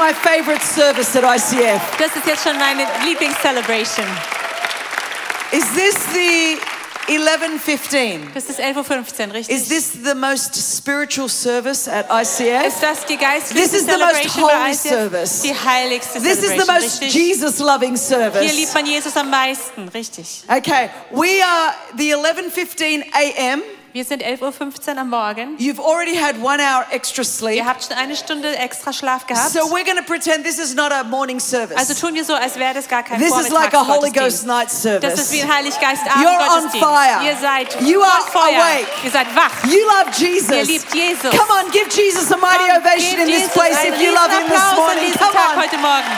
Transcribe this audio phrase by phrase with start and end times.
[0.00, 1.80] my favorite service at ICF.
[1.98, 4.06] Das ist jetzt schon meine Lieblingscelebration.
[5.52, 6.58] Is this the
[7.08, 8.32] 11:15?
[8.34, 9.56] Das ist 11.15 Uhr, richtig?
[9.56, 12.66] Is this the most spiritual service at ICF?
[12.68, 14.80] ist das die geistliche This is the most Celebration bei holy ICF?
[14.88, 15.42] service.
[15.42, 17.14] Die heiligste This is the Celebration, most richtig?
[17.14, 18.52] Jesus loving Hier service.
[18.52, 20.44] liebt man Jesus am meisten, richtig.
[20.48, 23.62] Okay, we are the 11:15 a.m.
[23.92, 25.56] Wir sind 11.15 Uhr am Morgen.
[25.58, 27.56] You've already had one hour extra sleep.
[27.56, 29.50] Ihr habt schon eine Stunde extra Schlaf gehabt.
[29.50, 31.76] So we're going to pretend this is not a morning service.
[31.76, 34.46] Also tun wir so, als wäre das gar kein This is like a Holy Ghost
[34.46, 35.32] night Das ist service.
[35.32, 37.24] wie ein Heiliggeistabend You're on fire.
[37.24, 38.60] Ihr seid You are Feuer.
[38.62, 38.86] awake.
[39.02, 39.64] Ihr seid wach.
[39.64, 40.50] You love Jesus.
[40.50, 41.30] Ihr liebt Jesus.
[41.30, 44.12] Come on, give Jesus a mighty Komm, ovation in this Jesus place einen if you
[44.14, 45.12] love him this morning.
[45.18, 45.62] Come Tag on.
[45.64, 46.16] heute Morgen.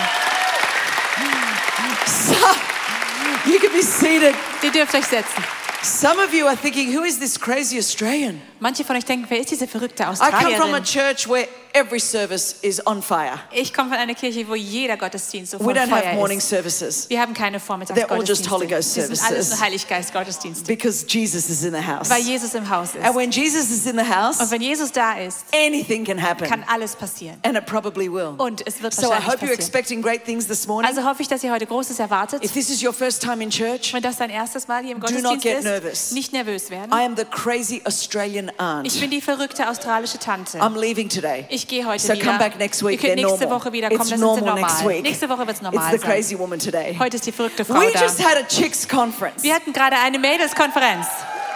[2.07, 4.35] So, you can be seated.
[4.63, 5.43] Ihr dürft euch setzen.
[5.83, 8.41] Some of you are thinking, who is this crazy Australian?
[8.61, 10.17] Manche von euch denken, wer ist diese verrückte I come
[10.57, 10.85] from a Australierin?
[10.85, 13.41] church where every service is on fire.
[13.51, 16.49] Ich komme von einer Kirche, wo jeder Gottesdienst so We don't have morning ist.
[16.49, 18.69] services Wir haben keine They're all just Holy Vormittagsgottesdienste.
[18.69, 19.51] Ghost sind alles services.
[19.51, 20.67] nur Heiliggeistgottesdienste.
[20.67, 22.09] because Jesus is in the house.
[22.11, 23.05] Weil Jesus im Haus ist.
[23.05, 26.47] And when Jesus is in the house, Und wenn Jesus da ist, anything can happen.
[26.47, 27.39] kann alles passieren.
[27.43, 28.35] And it probably will.
[28.39, 30.89] Und es wird So I wahrscheinlich hope you're expecting great things this morning.
[30.89, 32.45] Also hoffe ich, dass ihr heute Großes erwartet.
[32.45, 35.01] If this is your first time in church, Wenn das dein erstes Mal hier im
[35.01, 36.11] Gottesdienst ist, nervous.
[36.13, 36.91] nicht nervös werden.
[36.93, 38.87] I am the crazy Australian aunt.
[38.87, 40.59] Ich bin die verrückte australische Tante.
[40.59, 41.47] I'm leaving today.
[41.49, 42.25] Ich gehe heute So wieder.
[42.25, 43.01] come back next Ihr week.
[43.01, 43.61] könnt They're nächste normal.
[43.61, 44.61] Woche wieder kommen, It's das ist normal normal.
[44.63, 45.03] next week.
[45.03, 46.11] Nächste Woche wird es It's normal the sein.
[46.11, 46.97] crazy woman today.
[46.99, 48.01] Heute ist die verrückte Frau We da.
[48.03, 49.43] just had a chicks conference.
[49.43, 51.07] Wir hatten gerade eine Mädelskonferenz.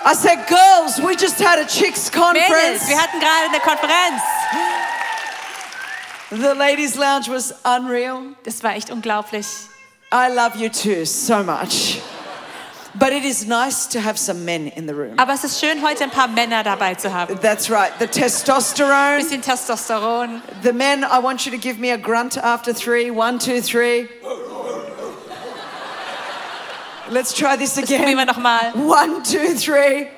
[0.05, 2.49] I said, girls, we just had a chicks conference.
[2.49, 4.23] Mädels, wir hatten gerade eine Konferenz.
[6.31, 8.35] The ladies' lounge was unreal.
[8.45, 9.47] Das war echt unglaublich.
[10.13, 12.01] I love you too so much.
[12.99, 15.19] But it is nice to have some men in the room.
[15.19, 17.39] Aber es ist schön, heute ein paar Männer dabei zu haben.
[17.41, 17.93] That's right.
[17.99, 19.19] The testosterone.
[19.19, 20.41] Bisschen Testosteron.
[20.63, 23.11] The men, I want you to give me a grunt after three.
[23.11, 24.09] One, two, three.
[27.11, 28.01] Let's try this again.
[28.01, 28.17] Probieren again.
[28.17, 28.75] wir nochmal.
[28.75, 30.09] One, two, three.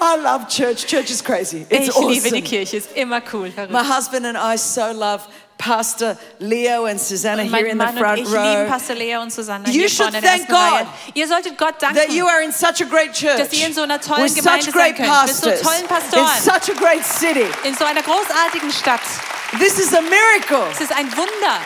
[0.00, 0.86] I love church.
[0.86, 1.66] Church is crazy.
[1.70, 2.42] It's Ich liebe die.
[2.42, 3.50] Kirche, ist immer cool.
[3.70, 5.26] My husband and I so love
[5.64, 8.68] Pastor Leo and Susanna Und here in the Mann und front ich lieben row.
[8.68, 10.86] Pastor Lea und Susanna You hier should vorne in thank God Reihe.
[11.14, 13.72] Ihr solltet Gott That danken, you are in such a great church dass ihr in
[13.72, 16.26] so einer tollen with Gemeinde such sein great könnt, mit so pastors tollen in Pastoren,
[16.42, 17.46] such a great city.
[17.64, 19.00] in so einer großartigen Stadt.
[19.58, 20.66] This is a miracle.
[20.72, 21.60] Es ist ein Wunder.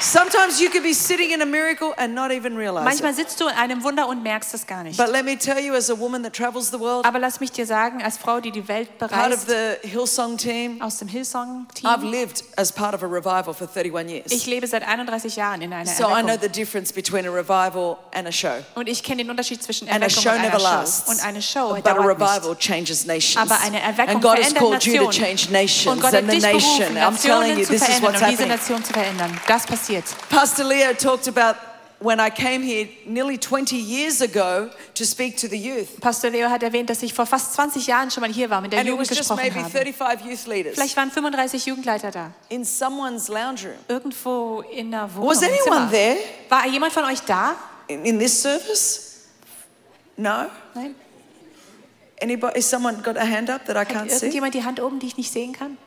[0.00, 3.16] Sometimes you could be sitting in a miracle and not even realize Manchmal it.
[3.16, 4.96] sitzt du in einem Wunder und merkst es gar nicht.
[4.96, 7.50] But let me tell you, as a woman that travels the world, Aber lass mich
[7.50, 9.48] dir sagen, als Frau, die die Welt part of bereist,
[9.82, 14.08] the Hillsong team, aus dem I've Hillsong-Team, lived as part of a revival for 31
[14.08, 14.30] years.
[14.30, 16.40] ich lebe seit 31 Jahren in einer So I know Erweckung.
[16.42, 18.54] the difference between a revival and a show.
[18.76, 21.08] Und ich kenne den Unterschied zwischen And a Erweckung show und never lasts.
[21.10, 22.60] Und eine Show But a revival nicht.
[22.60, 23.36] changes nations.
[23.50, 25.12] Aber eine Erweckung And God has verändert called you to Nationen.
[25.36, 26.96] change nations Und Gott and hat the nation.
[26.96, 28.48] I'm telling Nationen you, this is what's und diese happening.
[28.48, 29.40] Nation zu verändern.
[29.48, 29.87] Das passiert.
[30.28, 31.56] Pastor Leo talked about
[32.00, 36.00] when I came here nearly 20 years ago to speak to the youth.
[36.00, 38.72] Pastor Leo hat erwähnt, dass ich vor fast 20 Jahren schon mal hier war, mit
[38.72, 39.70] der And it Jugend just gesprochen maybe habe.
[39.70, 42.30] 35 youth leaders Vielleicht waren 35 Jugendleiter da.
[42.48, 43.78] in someone's lounge room.
[43.88, 45.28] Irgendwo in der Wohnung.
[45.28, 46.18] Was anyone there
[46.48, 47.56] War jemand von euch da?
[47.88, 49.26] in, in this service?
[50.16, 50.50] No?
[50.74, 50.94] Nein?
[52.20, 52.58] Anybody?
[52.58, 54.26] Is someone got a hand up that I can't see?
[54.26, 55.78] irgendjemand die Hand oben, die ich nicht sehen kann?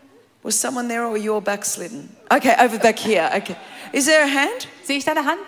[0.44, 2.10] Was someone there or you're backslidden?
[2.30, 3.30] Okay, over back here.
[3.36, 3.56] Okay.
[3.94, 4.68] Is there a hand?
[4.84, 5.40] Sehe ich deine Hand?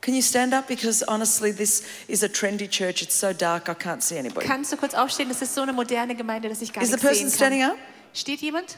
[0.00, 0.66] Can you stand up?
[0.68, 3.00] Because honestly, this is a trendy church.
[3.02, 4.46] It's so dark, I can't see anybody.
[4.46, 5.28] Kannst du kurz aufstehen?
[5.30, 7.60] Das ist so eine moderne Gemeinde, dass ich gar Is the nichts person sehen standing
[7.62, 7.70] kann.
[7.72, 7.78] up?
[8.12, 8.76] Steht jemand?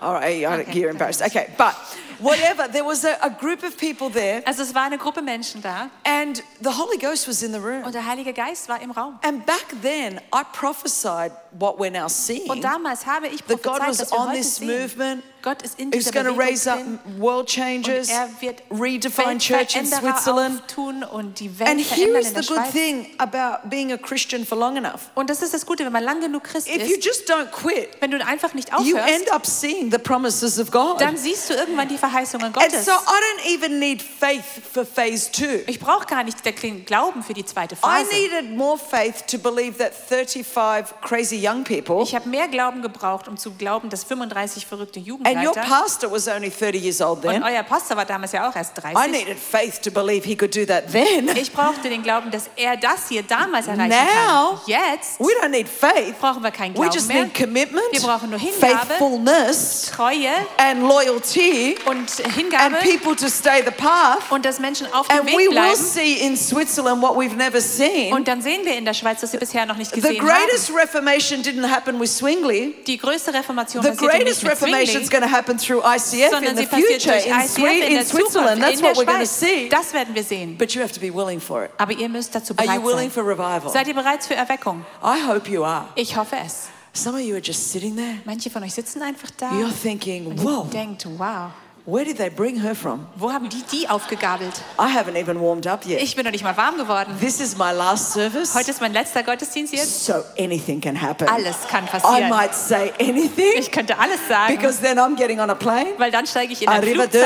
[0.00, 1.20] All right, I- Okay, you're embarrassed.
[1.22, 1.74] Okay, but
[2.20, 5.60] whatever, there was a, a group of people there, Also es war eine Gruppe Menschen
[5.60, 7.82] da and the Holy Ghost was in the room.
[7.82, 9.18] und der Heilige Geist war im Raum.
[9.24, 12.48] And back then, I prophesied what we're now seeing.
[12.48, 15.24] Und damals habe ich That God prophezeit, was dass wir on heute this sehen, movement.
[15.42, 18.62] Gott ist in He's dieser going to raise up drin world und changers, er wird
[18.70, 20.60] redefine church in Weltveränderer Switzerland.
[20.62, 22.72] auftun und die And Welt here verändern in der the good Schweiz.
[22.72, 25.10] thing about being a Christian for long enough.
[25.14, 27.46] Und das ist das Gute, wenn man lang genug Christ If you ist, just don't
[27.50, 31.00] quit, wenn du einfach nicht you aufhörst, end up seeing the promises of God.
[31.00, 32.84] dann siehst du irgendwann die Verheißungen And Gottes.
[32.84, 34.42] so I don't even need faith
[34.72, 35.44] for phase two.
[35.66, 38.10] Ich brauche gar nicht der Glauben für die zweite I Phase.
[38.12, 43.28] needed more faith to believe that 35 crazy young people Ich habe mehr Glauben gebraucht,
[43.28, 44.98] um zu glauben, dass 35 verrückte
[45.36, 47.42] and your pastor was only 30 years old Und then.
[47.42, 49.10] euer Pastor war damals ja auch erst I 30.
[49.12, 51.28] needed faith to believe he could do that then.
[51.36, 54.60] Ich brauchte den Glauben, dass er das hier damals erreichen Now, kann.
[54.66, 56.14] Jetzt We don't need faith.
[56.20, 57.24] brauchen wir keinen We Glauben just mehr.
[57.24, 60.28] need commitment, Wir brauchen nur Hingabe, faithfulness, Treue
[60.58, 64.18] and loyalty, und and Hingabe people to stay the path.
[64.30, 65.76] und dass Menschen auf dem And we Weg will bleiben.
[65.76, 68.12] see in Switzerland what we've never seen.
[68.12, 70.68] Und dann sehen wir in der Schweiz, dass wir bisher noch nicht The gesehen greatest
[70.70, 70.78] haben.
[70.78, 72.74] Reformation didn't happen with Zwingli.
[72.86, 75.82] Die größte Reformation The passierte greatest nicht mit Reformation is Zwingli, going to happen through
[75.82, 78.62] ICF sondern in the future in, ICF in in Switzerland.
[78.62, 79.68] That's in what we're going to see.
[79.68, 80.56] Das werden wir sehen.
[80.56, 81.70] But you have to be willing for it.
[81.78, 83.24] Aber ihr müsst dazu Are bereit you willing sein.
[83.24, 83.70] for revival?
[83.70, 84.84] Seid ihr bereit für Erweckung?
[85.02, 85.88] I hope you are.
[85.94, 86.68] Ich hoffe es.
[86.92, 88.18] Some of you are just sitting there.
[88.24, 91.50] Manche von euch sitzen einfach da You're thinking, whoa, denkt, wow,
[91.86, 93.06] where did they bring her from?
[93.16, 94.62] wo haben die die aufgegabelt?
[94.78, 96.02] I haven't even warmed up yet.
[96.02, 97.14] Ich bin noch nicht mal warm geworden.
[97.20, 98.54] This is my last service.
[98.54, 100.04] Heute ist mein letzter Gottesdienst jetzt.
[100.04, 101.28] So anything can happen.
[101.28, 102.28] Alles kann I passieren.
[102.28, 105.88] might say anything Ich könnte alles sagen, because then I'm getting on a plane.
[105.98, 107.22] weil dann steige ich in ein Flugzeug.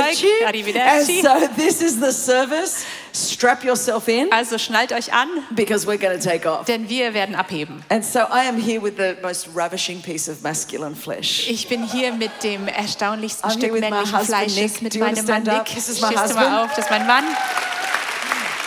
[0.47, 1.27] Arrivederci.
[1.27, 2.85] And so this is the service.
[3.15, 6.65] Strap yourself in Also schnallt euch an, because we're going to take off.
[6.67, 7.85] denn wir werden abheben.
[7.91, 11.49] And so I am here with the most ravishing piece of masculine flesh.
[11.49, 14.83] Ich bin hier mit dem erstaunlichsten I'm Stück männlichen Fleisches, Nick.
[14.83, 15.43] mit meinem Mann?
[15.43, 15.69] Nick.
[15.69, 16.35] Stehst du husband.
[16.35, 17.25] mal auf, das ist mein Mann.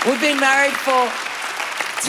[0.06, 1.08] We've been married for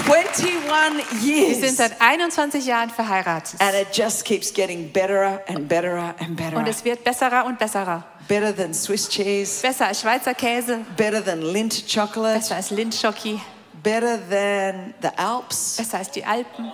[0.05, 1.77] 21 Wir sind years.
[1.77, 3.59] seit 21 Jahren verheiratet.
[3.61, 6.59] And it just keeps getting betterer and betterer and better.
[6.59, 8.05] Und es wird besserer und besserer.
[8.28, 13.40] Better than Swiss cheese, Besser als Schweizer Käse, better than Lindt chocolate, besser als Lindschocki,
[13.82, 16.73] better than the Alps, besser als die Alpen,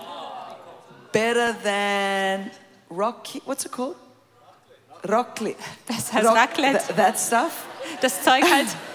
[1.11, 2.49] better than
[2.89, 3.41] Rocky.
[3.45, 3.95] What's it called?
[5.07, 5.55] Rockli.
[5.85, 6.79] besser als Raclette.
[6.87, 7.51] th- that stuff.
[8.01, 8.67] Das Zeug halt,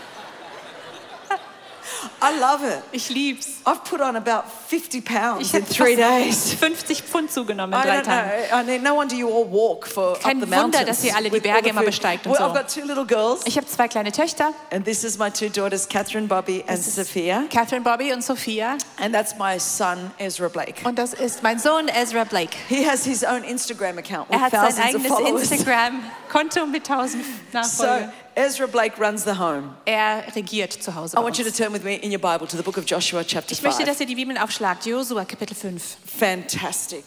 [2.23, 2.83] I love it.
[2.93, 3.49] ich lieb's.
[3.67, 6.55] I've put on about 50 pounds Ich in three days.
[6.59, 8.31] 50 Pfund zugenommen in drei Tagen.
[8.51, 8.61] know.
[8.61, 11.31] I mean, no wonder you all walk for Kein up the Wunder, dass ihr alle
[11.31, 12.45] die Berge immer besteigt und well, so.
[12.47, 15.49] I've got two little girls, Ich habe zwei kleine Töchter, and this is my two
[15.49, 18.77] daughters, Catherine Bobby and Sophia, Catherine Bobby und Sophia.
[18.99, 20.87] and that's my son Ezra Blake.
[20.87, 22.57] Und das ist mein Sohn Ezra Blake.
[22.69, 25.51] He has his own Instagram account with Er hat sein eigenes followers.
[25.51, 28.13] Instagram-Konto mit 1000 So Nachfolgern.
[28.39, 29.75] Ezra Blake runs the home.
[29.85, 31.17] Er regiert zu Hause.
[31.17, 33.25] I want you to turn with me in your Bible to the book of Joshua,
[33.25, 33.59] chapter 5.
[33.59, 33.89] Ich möchte, 5.
[33.89, 34.87] dass ihr die Bibeln aufschlagt.
[34.87, 35.97] Josua, Kapitel 5.
[36.07, 37.05] Fantastic.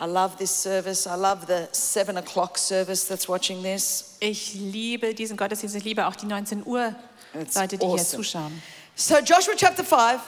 [0.00, 1.08] I love this service.
[1.08, 4.14] I love the seven o'clock service that's watching this.
[4.20, 5.74] Ich liebe diesen Gottesdienst.
[5.74, 6.94] Ich liebe auch die 19 Uhr
[7.34, 8.62] It's Leute, die hier zuschauen.
[8.94, 10.20] So, Joshua chapter 5,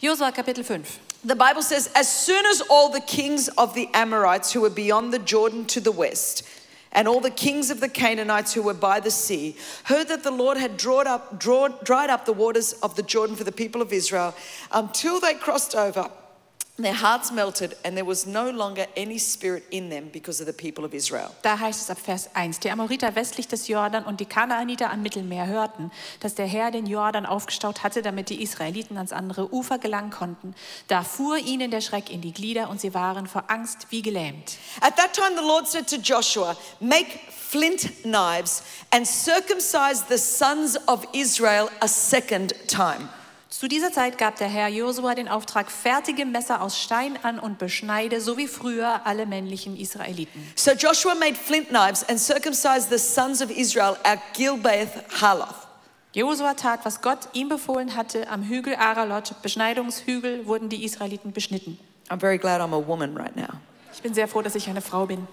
[0.00, 1.00] Josua, Kapitel 5.
[1.22, 5.12] the Bible says, As soon as all the kings of the Amorites who were beyond
[5.12, 6.44] the Jordan to the west,
[6.92, 10.30] and all the kings of the Canaanites who were by the sea heard that the
[10.30, 10.76] Lord had
[11.06, 14.34] up, dried up the waters of the Jordan for the people of Israel
[14.72, 16.10] until they crossed over.
[16.82, 20.52] Their hearts melted, and there was no longer any spirit in them because of the
[20.52, 21.30] people of Israel.
[21.42, 25.02] Da heißt es ab Vers 1, die Amoriter westlich des Jordan und die Kanaaniter am
[25.02, 25.90] Mittelmeer hörten,
[26.20, 30.54] dass der Herr den Jordan aufgestaut hatte, damit die Israeliten ans andere Ufer gelangen konnten.
[30.88, 34.58] Da fuhr ihnen der Schreck in die Glieder und sie waren vor Angst wie gelähmt.
[34.80, 40.76] At that time, the Lord said to Joshua, Make flint knives and circumcise the sons
[40.86, 43.08] of Israel a second time.
[43.50, 47.58] Zu dieser Zeit gab der Herr Josua den Auftrag, fertige Messer aus Stein an und
[47.58, 50.40] beschneide, so wie früher alle männlichen Israeliten.
[50.54, 55.66] So Joshua made flint knives and circumcised the sons of Israel at Gilbeth Haloth.
[56.14, 58.28] Josua tat, was Gott ihm befohlen hatte.
[58.28, 61.76] Am Hügel Aralot, Beschneidungshügel, wurden die Israeliten beschnitten.
[62.08, 63.58] I'm very glad I'm a woman right now.
[63.92, 65.26] Ich bin sehr froh, dass ich eine Frau bin.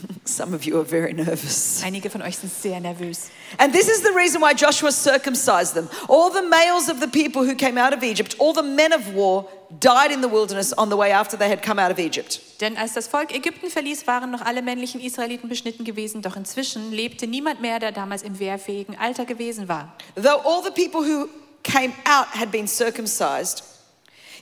[0.24, 1.82] Some of you are very nervous.
[1.84, 3.30] Einige von euch sind sehr nervös.
[3.58, 5.88] And this is the reason why Joshua circumcised them.
[6.08, 9.14] All the males of the people who came out of Egypt, all the men of
[9.14, 9.48] war,
[9.80, 12.40] died in the wilderness on the way after they had come out of Egypt.
[12.60, 16.92] Denn als das Volk Ägypten verließ, waren noch alle männlichen Israeliten beschnitten gewesen, doch inzwischen
[16.92, 19.92] lebte niemand mehr, der damals im wehrfähigen Alter gewesen war.
[20.14, 21.28] Though all the people who
[21.62, 23.64] came out had been circumcised,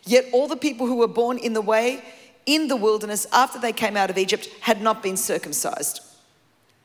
[0.04, 2.00] yet all the people who were born in the way
[2.46, 6.00] in the wilderness after they came out of Egypt had not been circumcised.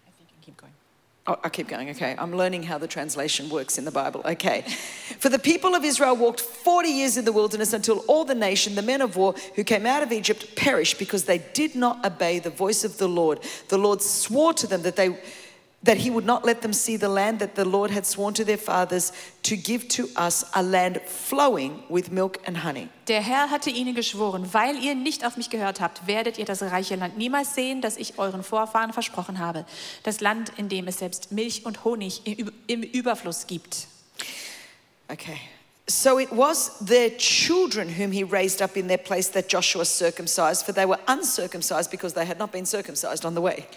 [0.07, 0.73] I think you keep going.
[1.27, 2.15] Oh, I keep going, okay.
[2.17, 4.61] I'm learning how the translation works in the Bible, okay.
[5.19, 8.75] For the people of Israel walked 40 years in the wilderness until all the nation,
[8.75, 12.39] the men of war who came out of Egypt, perished because they did not obey
[12.39, 13.39] the voice of the Lord.
[13.69, 15.17] The Lord swore to them that they
[15.85, 18.43] that he would not let them see the land that the Lord had sworn to
[18.43, 19.13] their fathers
[19.43, 22.89] to give to us, a land flowing with milk and honey.
[23.07, 26.63] Der Herr hatte ihnen geschworen, weil ihr nicht auf mich gehört habt, werdet ihr das
[26.63, 29.65] reiche Land niemals sehen, das ich euren Vorfahren versprochen habe.
[30.03, 33.87] Das Land, in dem es selbst Milch und Honig im Überfluss gibt.
[35.07, 35.39] Okay.
[35.87, 40.65] So it was their children whom he raised up in their place that Joshua circumcised,
[40.65, 43.67] for they were uncircumcised because they had not been circumcised on the way.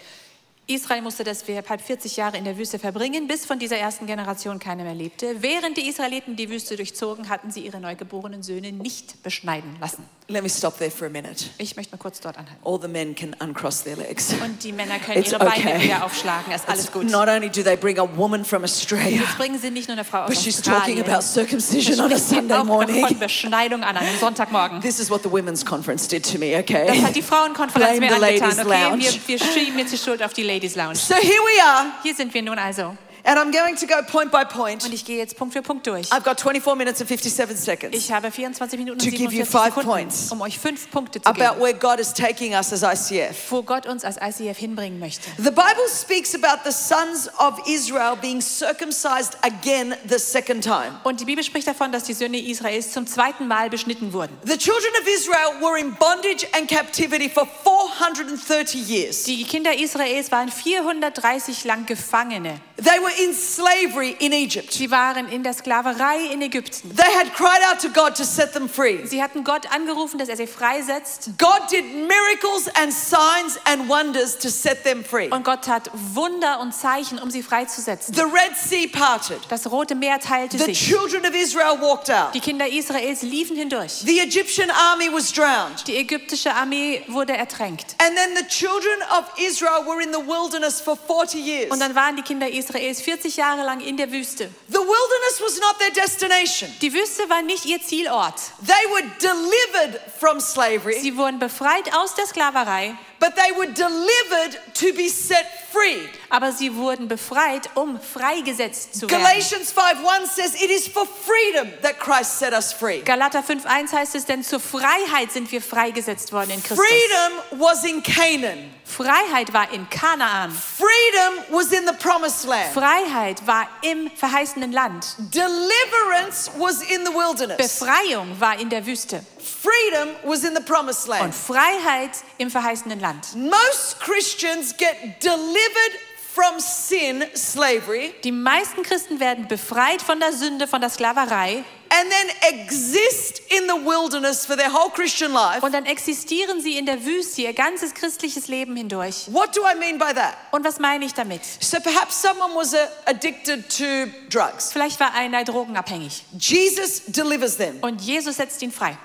[0.69, 4.83] Israel musste deshalb 40 Jahre in der Wüste verbringen, bis von dieser ersten Generation keiner
[4.83, 5.41] mehr lebte.
[5.41, 10.03] Während die Israeliten die Wüste durchzogen, hatten sie ihre neugeborenen Söhne nicht beschneiden lassen.
[10.27, 11.45] Let me stop there for a minute.
[11.57, 12.61] Ich möchte mal kurz dort anhalten.
[12.63, 14.31] All the men can uncross their legs.
[14.43, 15.81] Und die Männer können It's ihre Beine okay.
[15.85, 16.53] wieder aufschlagen.
[16.53, 17.09] Ist alles It's gut.
[17.09, 20.05] Not only do they bring a woman from Australia, Jetzt bringen sie nicht nur eine
[20.05, 21.09] Frau aus but she's talking Australien.
[21.09, 23.17] about circumcision on a Sunday von.
[23.17, 24.81] Beschneidung an einem Sonntagmorgen.
[24.81, 27.01] This is what the women's conference did to me, Das okay?
[27.01, 28.55] hat die Frauenkonferenz Blame mir angetan.
[28.55, 30.97] ladies' Okay, wir, wir schieben jetzt die Schuld auf die Ladies Lounge.
[30.97, 32.97] So here we are, Hier sind wir nun also.
[33.29, 34.83] And I'm going to go point by point.
[34.83, 36.07] Und ich gehe jetzt Punkt für Punkt durch.
[36.11, 39.45] I've got 24 minutes and 57 seconds Ich habe 24 Minuten und To give you
[39.45, 40.31] 47 five Sekunden, points.
[40.31, 43.51] um euch fünf Punkte zu about geben, where God is taking us as ICF.
[43.51, 45.29] wo Gott uns als ICF hinbringen möchte.
[45.37, 50.99] The Bible speaks about the sons of Israel being circumcised again the second time.
[51.03, 54.35] Und die Bibel spricht davon, dass die Söhne Israels zum zweiten Mal beschnitten wurden.
[54.45, 59.23] The children of Israel were in bondage and captivity for 430 years.
[59.25, 62.59] Die Kinder Israels waren 430 lang Gefangene.
[62.81, 64.71] They were in slavery in Egypt.
[64.71, 66.95] Sie waren in der Sklaverei in Ägypten.
[66.95, 69.05] They had cried out to God to set them free.
[69.05, 71.31] Sie hatten Gott angerufen, dass er sie freisetzt.
[71.37, 75.29] God did miracles and signs and wonders to set them free.
[75.29, 78.13] Und Gott tat Wunder und Zeichen, um sie freizusetzen.
[78.15, 79.39] The Red Sea parted.
[79.49, 80.79] Das Rote Meer teilte The sich.
[80.79, 82.33] children of Israel walked out.
[82.33, 83.91] Die Kinder Israels liefen hindurch.
[84.05, 85.85] The Egyptian army was drowned.
[85.87, 87.95] Die ägyptische Armee wurde ertränkt.
[87.97, 91.71] And then the children of Israel were in the wilderness for 40 years.
[91.71, 94.49] Und dann waren die Kinder Israels 40 Jahre lang in der Wüste.
[94.67, 96.69] The wilderness was not their destination.
[96.81, 98.35] Die Wüste war nicht ihr Zielort.
[98.61, 104.59] They were delivered from slavery, Sie wurden befreit aus der Sklaverei, but they were delivered
[104.73, 106.09] to be set free.
[106.29, 109.23] aber sie wurden befreit, um freigesetzt zu werden.
[109.23, 113.01] Galatians 5:1 says it is for freedom that Christ set us free.
[113.01, 116.85] Galater 5,1 heißt es, denn zur Freiheit sind wir freigesetzt worden in Christus.
[116.85, 118.73] Freedom was in Canaan.
[118.85, 120.51] Freiheit war in Kanaan.
[120.51, 122.73] Freedom was in the promised land.
[122.73, 125.15] Freiheit war im verheißenen Land.
[125.17, 127.57] Deliverance was in the wilderness.
[127.57, 129.23] Befreiung war in der Wüste.
[129.39, 131.35] Freedom was in the promised Und land.
[131.35, 133.35] Freiheit im verheißenen Land.
[133.35, 135.99] Most Christians get delivered
[136.33, 141.63] from sin, slavery, Die meisten Christen werden befreit von der Sünde, von der Sklaverei.
[141.91, 142.29] and then
[142.59, 145.65] exist in the wilderness for their whole Christian life.
[145.65, 149.25] Und dann existieren sie in der Wüste ihr ganzes christliches Leben hindurch.
[149.31, 150.35] What do I mean by that?
[150.51, 151.41] Und was meine ich damit?
[151.59, 152.77] So perhaps someone was uh,
[153.07, 153.83] addicted to
[154.29, 154.71] drugs.
[154.71, 157.79] Vielleicht war einer drogenabhängig Jesus delivers them.
[157.81, 158.95] und Jesus setzt ihn frei.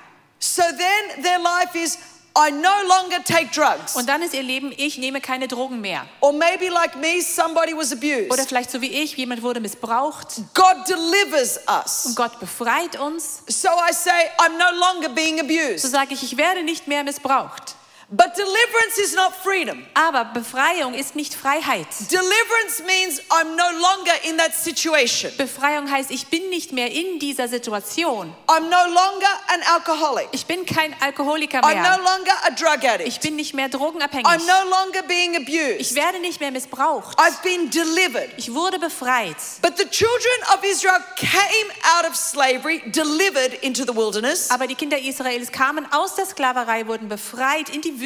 [0.44, 1.98] So then their life is
[2.36, 3.94] I no longer take drugs.
[3.94, 6.04] Und dann ist ihr Leben, ich nehme keine Drogen mehr.
[6.20, 8.00] Or maybe like me, somebody was Oder
[8.32, 8.48] abused.
[8.48, 12.12] vielleicht so wie ich, jemand wurde missbraucht God delivers und us.
[12.16, 13.42] Gott befreit uns.
[13.46, 15.90] So I say, I'm no longer being So abused.
[15.92, 17.76] sage ich, ich werde nicht mehr missbraucht.
[18.16, 19.84] But deliverance is not freedom.
[19.94, 21.88] Aber Befreiung ist nicht Freiheit.
[22.12, 25.32] Deliverance means I'm no longer in that situation.
[25.36, 28.32] Befreiung heißt, ich bin nicht mehr in dieser Situation.
[28.46, 30.28] I'm no longer an alcoholic.
[30.30, 31.98] Ich bin kein Alkoholiker I'm no mehr.
[31.98, 33.20] longer a drug Ich addict.
[33.22, 34.26] bin nicht mehr drogenabhängig.
[34.26, 35.40] I'm no longer being Ich
[35.80, 35.94] abused.
[35.96, 37.18] werde nicht mehr missbraucht.
[37.18, 38.30] I've been delivered.
[38.36, 39.34] Ich wurde befreit.
[39.60, 44.50] But the children of Israel came out of slavery, delivered into the wilderness.
[44.50, 48.03] Aber die Kinder Israels kamen aus der Sklaverei, wurden befreit in die Wüste.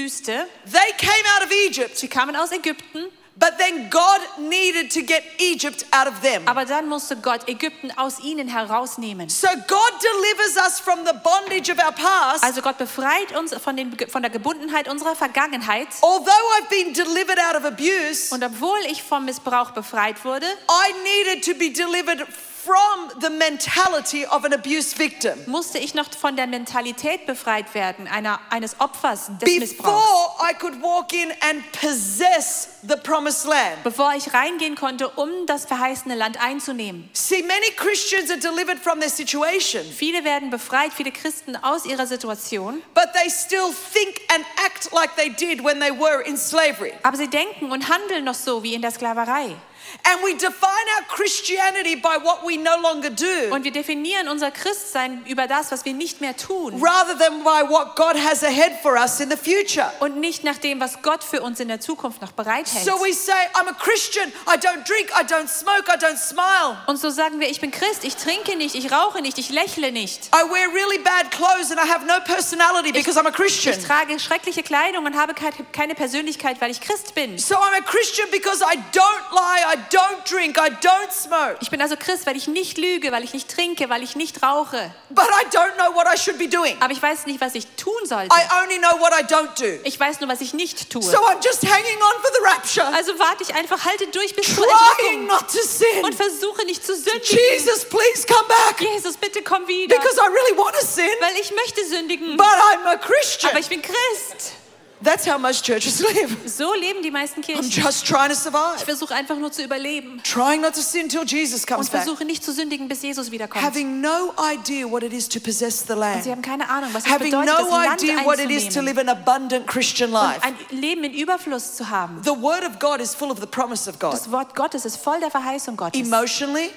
[0.65, 5.23] They came out of Egypt, Sie kamen aus Ägypten, but then God needed to get
[5.39, 6.43] Egypt out of them.
[6.47, 9.29] aber dann musste Gott Ägypten aus ihnen herausnehmen.
[9.29, 12.43] So God delivers us from the bondage of our past.
[12.43, 15.89] Also Gott befreit uns von, den, von der Gebundenheit unserer Vergangenheit.
[16.03, 20.93] Although I've been delivered out of abuse, Und obwohl ich vom Missbrauch befreit wurde, I
[21.05, 22.27] needed to be delivered
[22.69, 25.39] from the mentality of an abuse victim.
[25.47, 29.79] musste ich noch von der Mentalität befreit werden, einer, eines Opfers des Missbrauchs.
[29.79, 33.83] Before I could walk in and possess the promised land.
[33.85, 37.09] Bevor ich reingehen konnte, um das verheißene Land einzunehmen.
[37.15, 42.07] See, many Christians are delivered from their situation, Viele werden befreit, viele Christen aus ihrer
[42.07, 46.93] Situation, but they still think and act like they did when they were in slavery.
[47.03, 49.57] aber sie denken und handeln noch so wie in der Sklaverei.
[50.05, 54.51] And we define our Christianity by what we no longer do Und wir definieren unser
[54.51, 58.73] Christsein über das, was wir nicht mehr tun rather than by what God has ahead
[58.83, 59.91] for us in the future.
[60.01, 62.85] und nicht nach dem, was Gott für uns in der Zukunft noch bereithält.
[62.85, 66.77] So we say, I'm a Christian, I don't drink, I don't smoke, I don't smile.
[66.87, 69.93] Und so sagen wir, ich bin Christ, ich trinke nicht, ich rauche nicht, ich lächle
[69.93, 70.27] nicht.
[70.35, 73.79] I wear really bad clothes and I have no personality because I'm a Christian.
[73.79, 77.39] Ich trage schreckliche Kleidung und habe ke- keine Persönlichkeit, weil ich Christ bin.
[77.39, 79.78] So I'm a Christian because I don't lie, I
[80.25, 81.57] drink, I don't smoke.
[81.61, 84.43] Ich bin also Christ, weil ich nicht lüge, weil ich nicht trinke, weil ich nicht
[84.43, 84.91] rauche.
[85.11, 86.77] But I don't know what I should be doing.
[86.81, 88.35] Aber ich weiß nicht, was ich tun sollte.
[88.35, 89.81] I only know what I don't do.
[89.85, 91.03] Ich weiß nur, was ich nicht tue.
[91.03, 94.55] So I'm just hanging on for the rapture, Also warte ich einfach, halte durch bis
[94.55, 96.05] zur trying Entrückung not to sin.
[96.05, 97.39] und versuche nicht zu sündigen.
[97.55, 101.37] Jesus, please come back Jesus, bitte komm wieder, because I really want to sin, weil
[101.41, 102.37] ich möchte sündigen.
[102.37, 103.51] but I'm a Christian.
[103.51, 104.53] Aber ich bin Christ.
[105.03, 106.37] That's how most churches live.
[106.47, 107.71] So leben die meisten I'm Kirchen.
[107.71, 111.23] just trying to Ich survive, versuche einfach nur zu überleben trying not to sin till
[111.25, 113.65] Jesus und comes back, versuche nicht zu sündigen, bis Jesus wiederkommt.
[113.65, 116.91] having no idea what it is to possess the Und sie land, haben keine Ahnung,
[116.93, 119.67] was es having bedeutet, das no Land idea what it is to live an abundant
[119.69, 120.41] Christian und life.
[120.43, 122.21] ein Leben in Überfluss zu haben.
[122.25, 124.97] The Word of God is full of the promise of God, Das Wort Gottes ist
[124.97, 126.01] voll der Verheißung Gottes.
[126.01, 126.71] emotionally,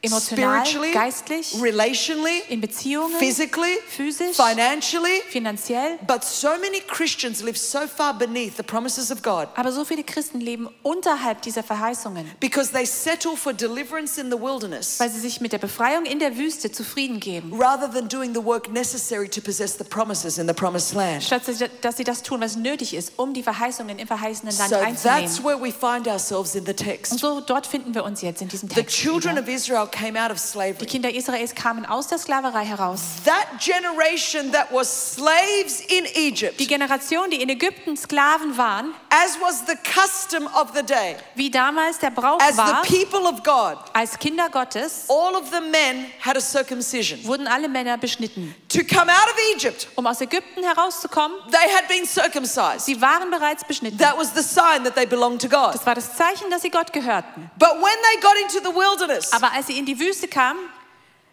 [0.00, 5.22] Emotional, spiritually, geistlich, relationally, in Beziehungen, physically, physisch, financially.
[5.28, 5.98] finanziell.
[6.06, 10.04] But so many Christians live so far beneath the promises of God Aber so viele
[10.04, 15.18] Christen leben unterhalb dieser Verheißungen, because they settle for deliverance in the wilderness weil sie
[15.18, 19.28] sich mit der Befreiung in der Wüste zufrieden geben, rather than doing the work necessary
[19.28, 21.24] to possess the promises in the promised land.
[21.24, 21.42] statt
[21.82, 25.04] dass sie das tun, was nötig ist, um die Verheißungen im verheißenen Land So that's
[25.06, 25.44] einzunehmen.
[25.44, 27.18] where we find ourselves in the Und text.
[27.18, 28.94] so dort finden wir uns jetzt in diesem The Text.
[28.96, 29.42] children wieder.
[29.42, 30.86] of Israel came out of Die slavery.
[30.86, 33.00] Kinder Israels kamen aus der Sklaverei heraus.
[33.24, 39.38] That generation that was slaves in Egypt, Die Generation, die in Ägypten Sklaven waren, as
[39.40, 43.42] was the custom of the day, wie damals der Brauch as war, the people of
[43.42, 47.24] God, als Kinder Gottes, all of the men had a circumcision.
[47.24, 48.54] wurden alle Männer beschnitten.
[48.68, 52.82] To come out of Egypt, Um aus Ägypten herauszukommen, they had been circumcised.
[52.86, 53.98] sie waren bereits beschnitten.
[53.98, 55.74] That was the sign that they belonged to God.
[55.74, 57.50] Das war das Zeichen, dass sie Gott gehörten.
[57.58, 60.60] But when they got into the wilderness, Aber als sie in die Wüste kamen,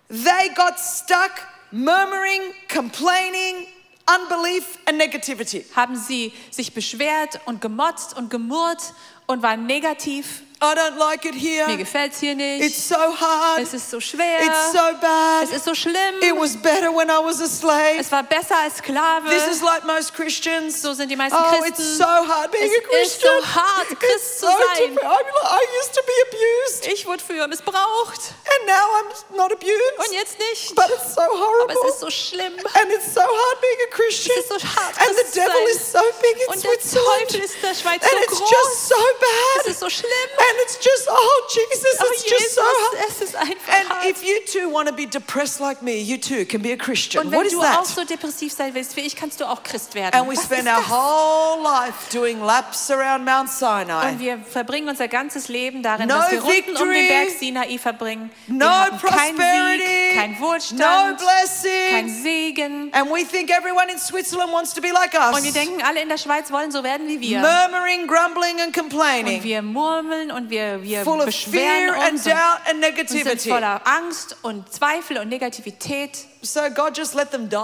[0.10, 1.32] they got stuck
[1.72, 3.68] murmuring, complaining,
[4.08, 5.66] unbelief, and negativity.
[5.76, 8.94] haben sie sich beschwert und gemotzt und gemurrt
[9.26, 10.44] und waren negativ.
[10.62, 11.78] I don't like it Mir here.
[11.78, 12.40] gefällt es hier It's
[12.78, 12.88] nicht.
[12.88, 13.60] so hard.
[13.62, 14.40] Es ist so schwer.
[14.42, 15.44] It's so bad.
[15.44, 16.16] Es ist so schlimm.
[16.22, 18.00] It was better when I was a slave.
[18.00, 19.28] Es war besser als Sklave.
[19.30, 20.82] This is like most Christians.
[20.82, 21.68] So sind die meisten Oh, Christen.
[21.68, 23.42] it's so hard being Es a ist Christian.
[23.42, 24.94] so hart, It's Christ zu so sein.
[24.98, 28.22] I used to be abused, Ich wurde früher missbraucht
[28.56, 29.98] and now I'm not abused.
[30.00, 30.74] und jetzt nicht.
[30.74, 31.76] But it's so Aber horrible.
[31.84, 32.54] es ist so schlimm.
[32.74, 34.36] And it's so hard being a Christian.
[34.40, 35.68] Es ist so hart, and the Christ devil sein.
[35.76, 36.72] is so big in Und der.
[36.80, 38.52] Teufel ist der Schweiz and so it's groß.
[38.52, 39.62] just so bad.
[39.66, 40.30] Es ist so schlimm.
[40.48, 43.10] And it's just, oh, Jesus, Oh it's just so Jesus, hard.
[43.10, 44.06] es ist einfach And hart.
[44.06, 47.26] if you too want to be depressed like me, you too can be a Christian.
[47.26, 47.80] Und What wenn is du that?
[47.80, 50.14] auch so depressiv sein willst wie ich, kannst du auch Christ werden.
[50.14, 50.90] and we Was spend our das?
[50.90, 54.16] whole life doing laps around Mount Und Sinai.
[54.20, 57.78] wir verbringen unser ganzes Leben darin, No dass wir Runden um den victory, Berg Sinai
[57.80, 58.30] verbringen.
[58.48, 61.90] No wir prosperity, Sieg, kein no Wohlstand, blessing.
[61.92, 62.92] kein Segen.
[62.94, 65.54] And we think everyone in Switzerland wants to be like Und wir us.
[65.54, 67.40] denken, alle in der Schweiz wollen so werden wie wir.
[67.40, 69.44] Murmuring, grumbling, and Und complaining.
[69.44, 72.68] wir murmeln und wir, wir Full of beschweren fear and uns und, doubt and und
[72.68, 73.50] sind negativity.
[73.50, 76.26] voller Angst und Zweifel und Negativität.
[76.42, 77.56] So God just let them die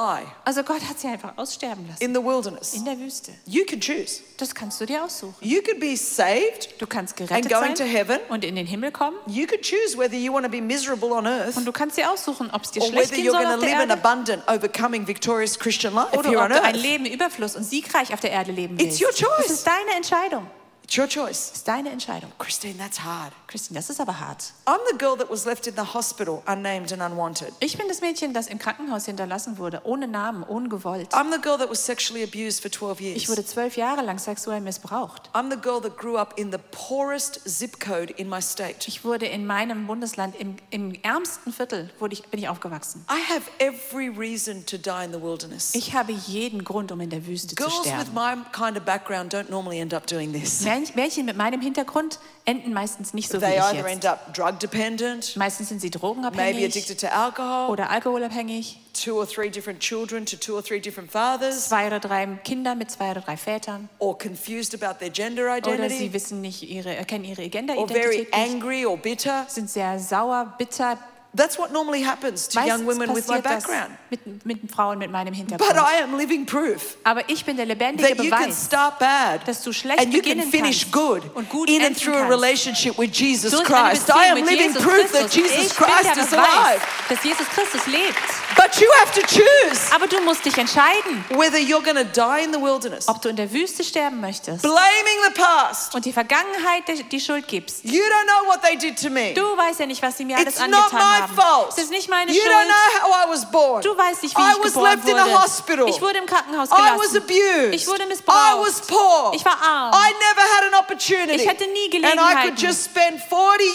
[0.45, 2.01] Also Gott hat sie einfach aussterben lassen.
[2.03, 2.73] in the wilderness.
[2.73, 3.31] In der Wüste.
[3.45, 4.21] You can choose.
[4.37, 5.35] Das kannst du dir aussuchen.
[5.41, 6.81] You could be saved.
[6.81, 8.19] Du kannst And gerettet going to sein heaven.
[8.29, 9.17] und in den Himmel kommen.
[9.27, 12.09] You could choose whether you want to be miserable on earth Und du kannst dir
[12.11, 13.81] aussuchen, ob es dir or schlecht whether gehen you're soll going auf to der live
[13.83, 16.81] an Erde abundant, overcoming, victorious Christian life oder ob on du ein earth.
[16.81, 19.21] Leben Überfluss und siegreich auf der Erde leben It's willst.
[19.21, 19.47] your choice.
[19.47, 20.47] Das ist deine Entscheidung.
[20.83, 21.51] It's your choice.
[21.53, 22.31] Ist deine Entscheidung.
[22.37, 23.31] Christine, that's hard.
[23.47, 24.51] Christine, das ist aber hart.
[24.65, 27.53] I'm the girl that was left in the hospital unnamed and unwanted.
[27.61, 31.13] Ich bin das Mädchen, das im Krankenhaus hinterlassen wurde, ohne Namen, ungewollt.
[31.13, 33.29] I'm the girl that was sexually abused for 12 Ich years.
[33.29, 35.29] wurde zwölf Jahre lang sexuell missbraucht.
[35.33, 38.87] I'm the girl that grew up in the poorest zip code in my state.
[38.87, 43.05] Ich wurde in meinem Bundesland, im, im ärmsten Viertel, wurde ich, bin ich aufgewachsen.
[43.09, 45.73] I have every reason to die in the wilderness.
[45.73, 48.13] Ich habe jeden Grund, um in der Wüste zu Girls with sterben.
[48.13, 50.59] my kind of background don't normally end up doing this.
[50.89, 53.87] Mär- Mädchen mit meinem Hintergrund enden meistens nicht so wie They ich either jetzt.
[53.91, 58.79] end up drug dependent, Meistens sind sie maybe drogenabhängig addicted to alcohol, oder alkoholabhängig.
[58.93, 62.75] two or three different children to two or three different fathers, Zwei oder drei Kinder
[62.75, 63.89] mit zwei oder drei Vätern.
[63.99, 67.49] or confused about their gender Oder sie identity, wissen nicht ihre, erkennen ihre or very
[67.49, 68.33] Genderidentität nicht.
[68.33, 69.45] angry or bitter.
[69.47, 70.97] Sind sehr sauer, bitter.
[71.33, 73.91] That's what normally happens to young women with my background.
[74.09, 75.77] mit, mit Frauen mit meinem But Hintergrund.
[75.77, 79.47] I am living proof Aber ich bin der lebendige that you can Beweis, start bad
[79.47, 82.97] dass du schlecht and you can finish good und gut in and through a relationship
[82.97, 84.09] with Jesus Christ.
[84.09, 85.33] I am living Jesus proof that.
[85.33, 86.81] Jesus Christ is Beweis, alive.
[87.07, 88.19] dass Jesus Christus lebt.
[88.57, 92.43] But you have to choose Aber du musst dich entscheiden, whether you're going to die
[92.43, 95.95] in the wilderness, ob du in der Wüste sterben möchtest blaming the past.
[95.95, 97.85] und die Vergangenheit die- Schuld gibst.
[97.85, 99.33] You don't know what they did to me.
[99.33, 101.65] Du weißt ja nicht, was sie mir alles angetan my haben.
[101.69, 102.67] Es ist nicht meine You don't Schuld.
[102.67, 103.81] know how I was born.
[103.81, 105.43] Du weißt nicht, wie I ich was geboren left in a wurde.
[105.43, 105.89] hospital.
[105.89, 107.17] Ich wurde im Krankenhaus I was gelassen.
[107.17, 107.73] abused.
[107.73, 108.67] Ich wurde I missbraucht.
[108.67, 109.33] was poor.
[109.35, 109.93] Ich war arm.
[109.93, 111.33] I never had an opportunity.
[111.43, 112.55] Ich hatte nie and I could Gelegenheiten.
[112.57, 113.65] just spend 40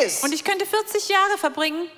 [0.00, 1.88] years Und ich könnte 40 Jahre verbringen,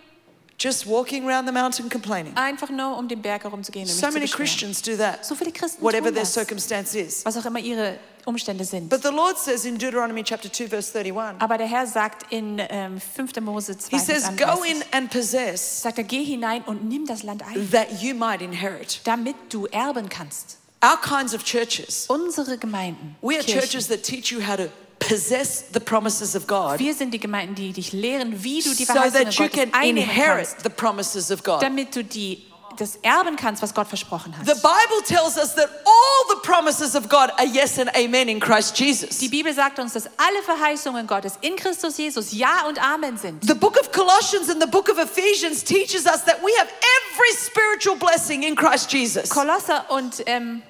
[0.60, 2.36] just walking around the mountain complaining.
[2.36, 4.26] einfach nur um den Berg herumzugehen und So many.
[4.26, 7.24] Christians do that, So viele Christen whatever tun their das, circumstance is.
[7.24, 8.88] was auch immer ihre Umstände sind.
[8.90, 12.60] But the Lord says in Deuteronomy chapter 2, verse 31, Aber der Herr sagt in
[12.68, 13.40] ähm, 5.
[13.40, 17.06] Mose 2, He says, Go 31, in and possess sagt er, geh hinein und nimm
[17.06, 19.00] das Land ein, that you might inherit.
[19.04, 20.58] damit du erben kannst.
[20.84, 24.68] Our kinds of churches, Unsere Gemeinden, we are Kirchen, churches that teach you how to
[25.00, 28.84] possess the promises of God wir sind die Gemeinden, die dich lehren, wie du die
[28.84, 31.62] so Verheißungen that you Gottes can einnehmen inherit kannst, the promises of God.
[31.62, 32.42] damit du die,
[32.76, 34.46] das erben kannst, was Gott versprochen hat.
[34.46, 38.40] The Bible tells us that all the promises of God are yes and amen in
[38.40, 39.18] Christ Jesus.
[39.18, 43.42] Die Bibel sagt uns, dass alle Verheißungen Gottes in Christus Jesus Ja und Amen sind.
[43.46, 47.36] The book of Colossians and the book of Ephesians teaches us that we have every
[47.36, 49.30] spiritual blessing in Christ Jesus.
[49.30, 50.62] Kolosser und ähm,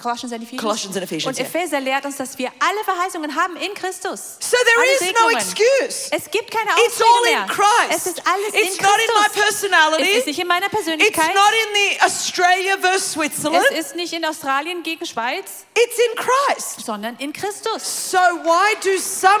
[0.00, 0.62] Colossians and Ephesians.
[0.62, 1.46] Colossians and Ephesians, und.
[1.46, 4.36] Epheser lehrt uns, dass wir alle Verheißungen haben in Christus.
[4.40, 6.08] So there is no excuse.
[6.10, 7.46] Es gibt keine It's all Ausrede in.
[7.48, 7.90] Christ.
[7.90, 9.42] Es ist alles It's in not in my Christus.
[9.60, 10.10] personality.
[10.10, 11.34] Es ist nicht in meiner It's Persönlichkeit.
[11.34, 13.66] not in the Australia versus Switzerland.
[13.72, 16.84] Es ist nicht in Australien gegen Schweiz, It's in Christ.
[16.86, 18.10] sondern in Christus.
[18.10, 19.40] So why do some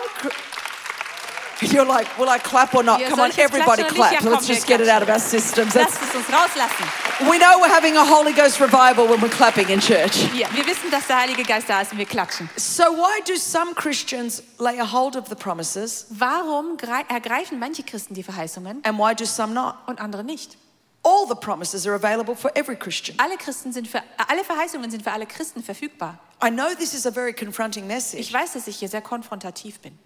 [1.72, 3.00] You're like, will I clap or not?
[3.00, 4.12] Ja, Come on, everybody clap.
[4.12, 5.74] Ja, Let's just get it out of our systems.
[5.74, 6.86] Lasst es uns rauslassen.
[7.30, 10.16] we know we're having a Holy Ghost revival when we're clapping in church.
[10.34, 12.48] Ja, wir wissen, dass der Heilige Geist da ist und wir klatschen.
[12.56, 17.82] So why do some Christians lay a hold of the promises Warum grei- ergreifen manche
[17.82, 19.74] Christen die Verheißungen and why do some not?
[19.86, 20.56] und andere nicht?
[21.02, 23.18] All the promises are available for every Christian.
[23.18, 26.18] Alle, Christen sind für, alle Verheißungen sind für alle Christen verfügbar.
[26.44, 29.80] I know this is a very confronting message, Ich weiß, dass ich hier sehr konfrontativ
[29.80, 29.98] bin.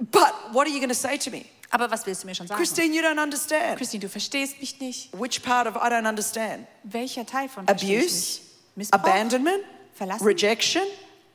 [0.00, 1.44] But what are you going to say to me?
[1.70, 2.58] Aber was willst du mir schon sagen?
[2.58, 3.76] Christine, you don't understand.
[3.76, 5.10] Christine, du verstehst mich nicht.
[5.12, 6.66] Which part of I don't understand?
[6.82, 8.40] Welcher Teil von Abuse?
[8.74, 9.62] Missbrauch, abandonment,
[9.94, 10.82] Verlassen, rejection,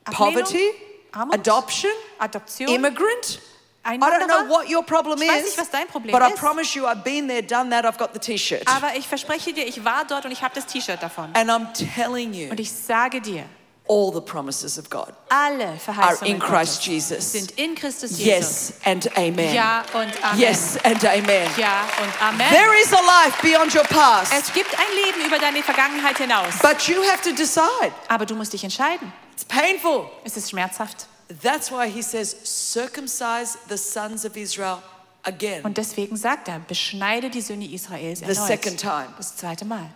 [0.04, 0.70] Ablehnung, poverty,
[1.12, 3.40] Armut, adoption, Adoption, immigrant.
[3.88, 6.36] I don't know what your problem Ich weiß nicht, was dein Problem but I ist.
[6.40, 8.62] promise you I've been there, done that, I've got the t-shirt.
[8.66, 11.30] Aber ich verspreche dir, ich war dort und ich habe das T-Shirt davon.
[11.34, 13.44] And I'm telling you, Und ich sage dir,
[13.88, 17.32] all the promises of God alle are in Christ Gottes Jesus.
[17.32, 18.26] sind in Christus Jesus.
[18.26, 19.54] Yes and amen.
[19.54, 20.40] Ja und Amen.
[20.40, 21.48] Yes and amen.
[21.56, 22.48] Ja und Amen.
[22.50, 26.54] There is a life beyond your past, Es gibt ein Leben über deine Vergangenheit hinaus.
[26.62, 27.92] but you have to decide.
[28.08, 29.12] Aber du musst dich entscheiden.
[29.32, 30.06] It's painful.
[30.24, 31.06] Es ist schmerzhaft.
[31.42, 34.78] That's why he says, circumcise the sons of Israel
[35.24, 35.62] again.
[35.64, 38.46] Und deswegen sagt er, beschneide die Söhne Israels The erneut.
[38.46, 39.08] second time.
[39.16, 39.90] Das zweite Mal.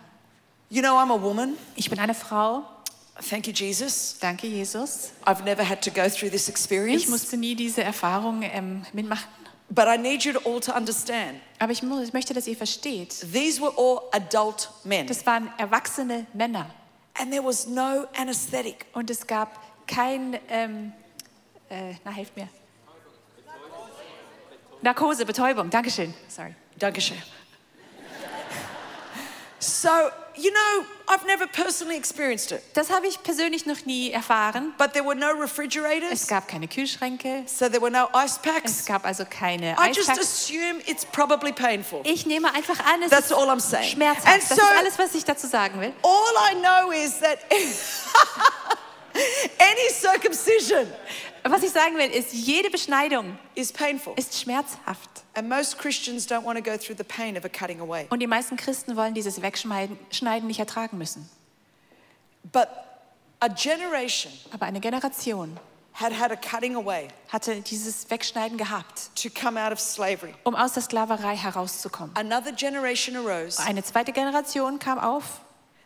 [0.69, 1.57] You know, I'm a woman.
[1.75, 2.63] Ich bin eine Frau.
[3.29, 4.17] Thank you, Jesus.
[4.19, 5.11] Danke, Jesus.
[5.25, 9.27] I've never had to go through this Ich experience, musste nie diese Erfahrung ähm, mitmachen.
[9.69, 11.39] but I need you all to understand.
[11.59, 13.09] Aber ich, muss, ich möchte, dass ihr versteht.
[13.31, 16.65] These were all adult men, Das waren erwachsene Männer.
[17.19, 18.85] and there was no anesthetic.
[18.93, 20.91] Und es gab kein, ähm,
[21.69, 22.47] äh, na, helft mir.
[24.81, 26.13] Narkose, Betäubung, Dankeschön.
[26.27, 26.55] Sorry.
[26.79, 27.17] Dankeschön.
[29.63, 29.89] So,
[30.35, 34.73] you know, I've never personally experienced it, Das habe ich persönlich noch nie erfahren.
[34.79, 38.39] but there were no Es refrigerators, gab keine Kühlschränke, so there were no ice es
[38.39, 38.85] packs.
[38.85, 42.01] gab also keine I just assume it's probably painful.
[42.05, 43.91] Ich nehme einfach an, es That's ist all I'm saying.
[43.91, 44.27] schmerzhaft.
[44.27, 45.93] And Das so- ist alles, was ich dazu sagen will.
[46.01, 47.39] All I know is that
[49.59, 50.87] any circumcision
[51.43, 54.13] Was ich sagen will, ist, jede Beschneidung is painful.
[54.15, 55.09] ist schmerzhaft.
[55.33, 58.05] And most Christians don't want to go through the pain of a cutting away.
[58.09, 61.29] Und die meisten Christen wollen dieses Wegschneiden Schneiden nicht ertragen müssen.
[62.51, 62.67] But
[63.39, 65.57] a generation Aber eine Generation
[65.93, 70.33] had had a cutting away hatte dieses Wegschneiden gehabt, to come out of slavery.
[70.43, 72.15] um aus der Sklaverei herauszukommen.
[72.15, 73.61] Another generation arose.
[73.63, 75.41] Eine zweite Generation kam auf.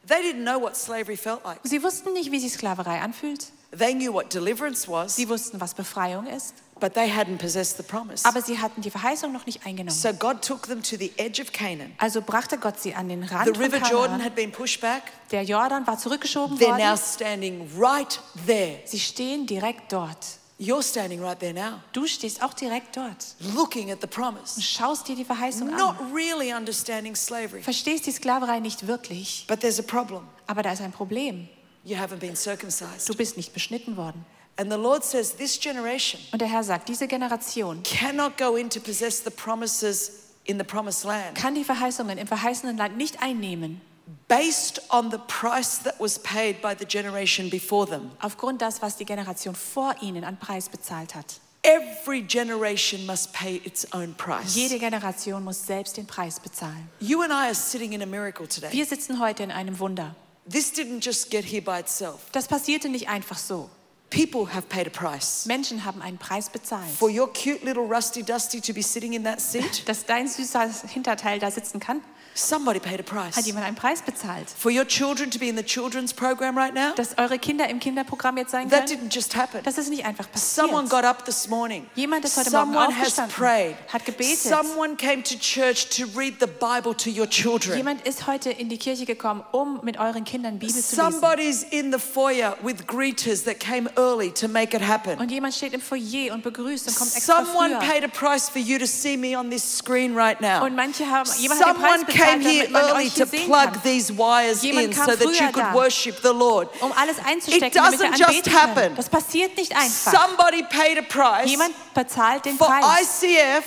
[0.08, 1.60] They didn't know what slavery felt like.
[1.64, 3.48] Sie wussten nicht, wie sich Sklaverei anfühlt.
[3.78, 6.54] They knew what deliverance was, Sie wussten, was Befreiung ist.
[6.80, 8.24] but they hadn't possessed the promise.
[8.26, 9.98] Aber sie hatten die Verheißung noch nicht eingenommen.
[9.98, 11.94] So God took them to the edge of Canaan.
[11.98, 14.24] Also brachte Gott sie an den The Rand von River Jordan Kanaan.
[14.24, 15.04] had been pushed back.
[15.32, 16.98] Der Jordan war zurückgeschoben They're now worden.
[16.98, 18.80] standing right there.
[18.86, 20.18] Sie stehen direkt dort.
[20.58, 23.36] You're standing right there now, Du stehst auch direkt dort.
[23.56, 26.14] looking at the Und promise, schaust dir die Verheißung not an.
[26.14, 27.62] really understanding slavery.
[27.62, 29.46] Verstehst die Sklaverei nicht wirklich.
[29.48, 30.22] But there's a problem.
[30.48, 31.50] Aber da ist ein Problem.
[31.84, 33.08] You haven't been circumcised.
[33.10, 34.26] Du bist nicht beschnitten worden.
[34.58, 38.70] And the Lord says this generation Und der Herr sagt, diese Generation cannot go in
[38.70, 40.12] to possess the promises
[40.46, 43.82] in the promised land kann die Verheißungen im verheißenen Land nicht einnehmen,
[44.28, 48.12] based on the price that was paid by the generation before them.
[48.22, 51.40] aufgrund das, was die Generation vor ihnen an Preis bezahlt hat.
[51.64, 54.54] Every generation must pay its own price.
[54.56, 56.88] Jede Generation muss selbst den Preis bezahlen.
[57.00, 58.72] You and I are sitting in a miracle today.
[58.72, 60.16] Wir sitzen heute in einem Wunder.
[60.48, 62.20] This didn't just get here by itself.
[62.32, 63.68] Das passierte nicht einfach so.
[64.12, 65.48] People have paid a price.
[65.48, 66.88] Menschen haben einen Preis bezahlt.
[67.00, 70.70] For your cute little rusty dusty to be sitting in that seat, Dass dein süßer
[70.88, 72.02] Hinterteil da sitzen kann,
[72.36, 73.46] somebody paid a hat price.
[73.46, 74.48] jemand einen Preis bezahlt.
[74.50, 77.80] For your children to be in the children's program right now, Dass eure Kinder im
[77.80, 79.62] Kinderprogramm jetzt sein that können, didn't just happen.
[79.64, 81.88] das ist nicht einfach Someone got up this morning.
[81.96, 83.76] Jemand ist heute Morgen Someone has aufgestanden, prayed.
[83.92, 84.38] hat gebetet.
[84.38, 87.78] Someone came to church to read the Bible to your children.
[87.78, 90.96] Jemand ist heute in die Kirche gekommen, um mit euren Kindern Bibel zu lesen.
[91.12, 95.18] Somebody's in the foyer with greeters that came early to make it happen.
[95.20, 97.90] Und jemand steht im Foyer und begrüßt und kommt extra Someone früher.
[97.92, 100.64] paid a price for you to see me on this screen right now.
[100.66, 103.82] Und manche haben, jemand hat den Preis Someone came here early to plug kann.
[103.84, 105.74] these wires Jemand in so that you could da.
[105.74, 106.68] worship the Lord.
[106.82, 108.96] Um alles einzustecken, It doesn't just happen.
[108.96, 110.14] Das passiert nicht einfach.
[110.14, 113.64] Somebody paid a price Jemand bezahlt den for Preis, ICF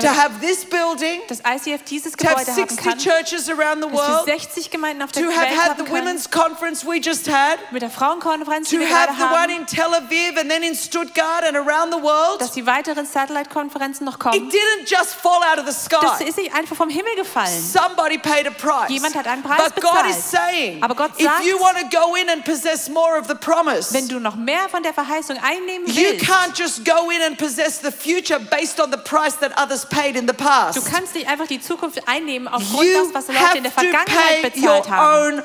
[0.00, 3.82] to have this building, dass ICF dieses to have Gebäude haben 60 kann, churches around
[3.82, 7.00] the world, 60 Gemeinden auf der to Welt have had the können, women's conference we
[7.00, 10.38] just had, mit der Frauenkonferenz, die to wir have the one haben, in Tel Aviv
[10.38, 12.40] and then in Stuttgart and around the world.
[12.40, 14.50] dass die weiteren Satellite-Konferenzen noch It kommen.
[14.50, 16.24] didn't just fall out of the Das sky.
[16.24, 17.48] ist nicht einfach vom Himmel gefallen.
[17.60, 18.88] Somebody paid a price.
[18.90, 20.50] Jemand hat einen Preis But God is bezahlt.
[20.52, 23.34] saying, Aber Gott if sagt, you want to go in and possess more of the
[23.34, 27.20] promise, Wenn du noch mehr von der Verheißung einnehmen you willst, can't just go in
[27.22, 30.76] and possess the future based on the price that others paid in the past.
[30.76, 33.72] du kannst nicht einfach die Zukunft einnehmen aufgrund You das, was Leute have in der
[33.72, 35.42] Vergangenheit bezahlt haben.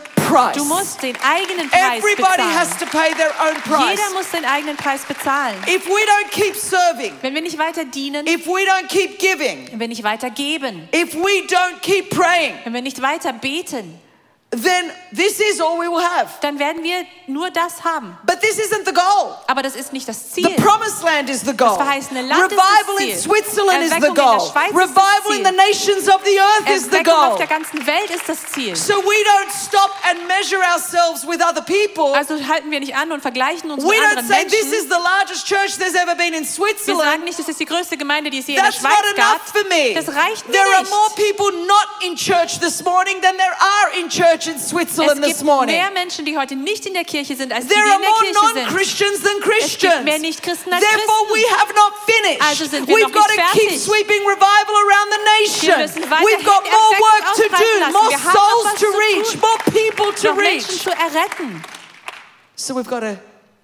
[0.55, 2.79] Du musst den eigenen Preis Everybody has bezahlen.
[2.79, 3.89] to pay their own price.
[3.99, 5.55] Jeder muss den eigenen Preis bezahlen.
[5.67, 9.67] If we don't keep serving, Wenn wir nicht weiter dienen, if we don't keep giving,
[9.71, 13.99] wenn wir nicht weiter geben, if we don't keep praying, wenn wir nicht weiter beten,
[14.61, 16.29] then this is all we will have.
[16.41, 18.17] dann werden wir nur das haben.
[18.25, 19.35] But this isn't the goal.
[19.47, 20.55] Aber das ist nicht das The Ziel.
[20.57, 21.69] promised land is the goal.
[21.69, 23.21] Das verheißene Land ist das Revival in Ziel.
[23.21, 24.51] Switzerland is the Erweckung in der goal.
[24.51, 25.57] Schweiz ist das Revival in the Ziel.
[25.67, 27.37] nations of the earth is the Erweckung auf goal.
[27.37, 28.75] der ganzen Welt ist das Ziel.
[28.75, 32.13] So we don't stop and measure ourselves with other people.
[32.15, 34.73] Also halten wir nicht an und vergleichen uns We mit don't anderen say this Menschen.
[34.79, 37.23] is the largest church there's ever been in Wir sagen Switzerland.
[37.23, 39.45] nicht, das ist die größte Gemeinde, die es je in der That's not Schweiz enough
[39.45, 39.47] gab.
[39.47, 39.93] for me.
[39.93, 40.91] Das reicht mir There are nicht.
[40.91, 45.21] more people not in church this morning than there are in church in Es Switzerland
[45.23, 45.75] this gibt morning.
[45.75, 47.99] mehr Menschen, die heute nicht in der Kirche sind, als die, die There in are
[48.01, 48.55] der more Kirche sind.
[48.67, 50.03] non-Christians than Es gibt Christians.
[50.03, 52.41] mehr Nichtchristen als Therefore, We have not finished.
[52.41, 55.79] Also sind wir We've noch got nicht to keep sweeping revival around the nation.
[56.23, 60.13] We've got more work to do, more Wir haben noch souls to reach, more people
[60.13, 60.83] to noch Menschen reach.
[60.83, 61.63] zu erretten.
[62.55, 63.17] So we've got to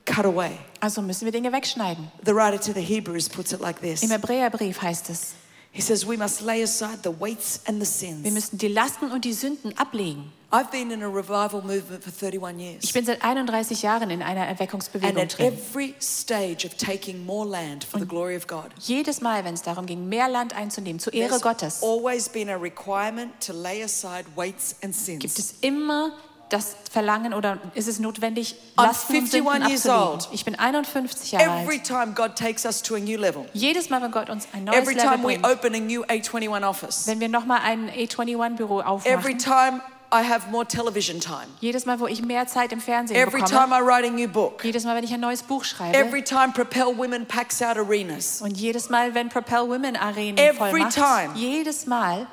[0.06, 0.58] cut away.
[0.82, 2.10] Also müssen wir Dinge wegschneiden.
[2.26, 4.02] The writer to the Hebrews puts it like this.
[4.02, 5.34] Im Hebräerbrief heißt es,
[5.72, 8.32] He says, We must lay aside the weights and the wir sins.
[8.34, 10.32] müssen die Lasten und die Sünden ablegen.
[10.52, 12.92] I've been in a revival movement for 31 Ich years.
[12.92, 15.46] bin seit 31 Jahren in einer And Erweckungsbewegung at drin.
[15.46, 19.62] every stage of taking more land for the glory of God, Jedes Mal, wenn es
[19.62, 23.84] darum ging, mehr Land einzunehmen, zur Ehre there's Gottes, always been a requirement to lay
[23.84, 25.38] aside weights and gibt sins.
[25.38, 26.14] es immer
[26.50, 30.12] das Verlangen oder ist es notwendig, I'm Lasten und Sünden 51 years abzulegen.
[30.14, 30.30] old.
[30.32, 31.84] Ich bin 51 Jahre Every alt.
[31.86, 34.78] time God takes us to a new level, Jedes Mal, wenn Gott uns ein neues
[34.78, 38.80] every Level time we bringt, open a new A21 office, wenn wir nochmal ein A21-Büro
[38.82, 39.82] every aufmachen, time
[40.12, 43.68] I have more television time, jedes Mal, wo ich mehr Zeit im Fernsehen every bekomme,
[43.68, 45.96] time I write a new book, jedes Mal, wenn ich ein neues Buch schreibe.
[45.96, 50.70] Every time Propel Women packs out arenas, und jedes Mal, wenn Propel Women Arenen voll
[50.70, 51.30] Every macht, time.
[51.36, 52.26] jedes Mal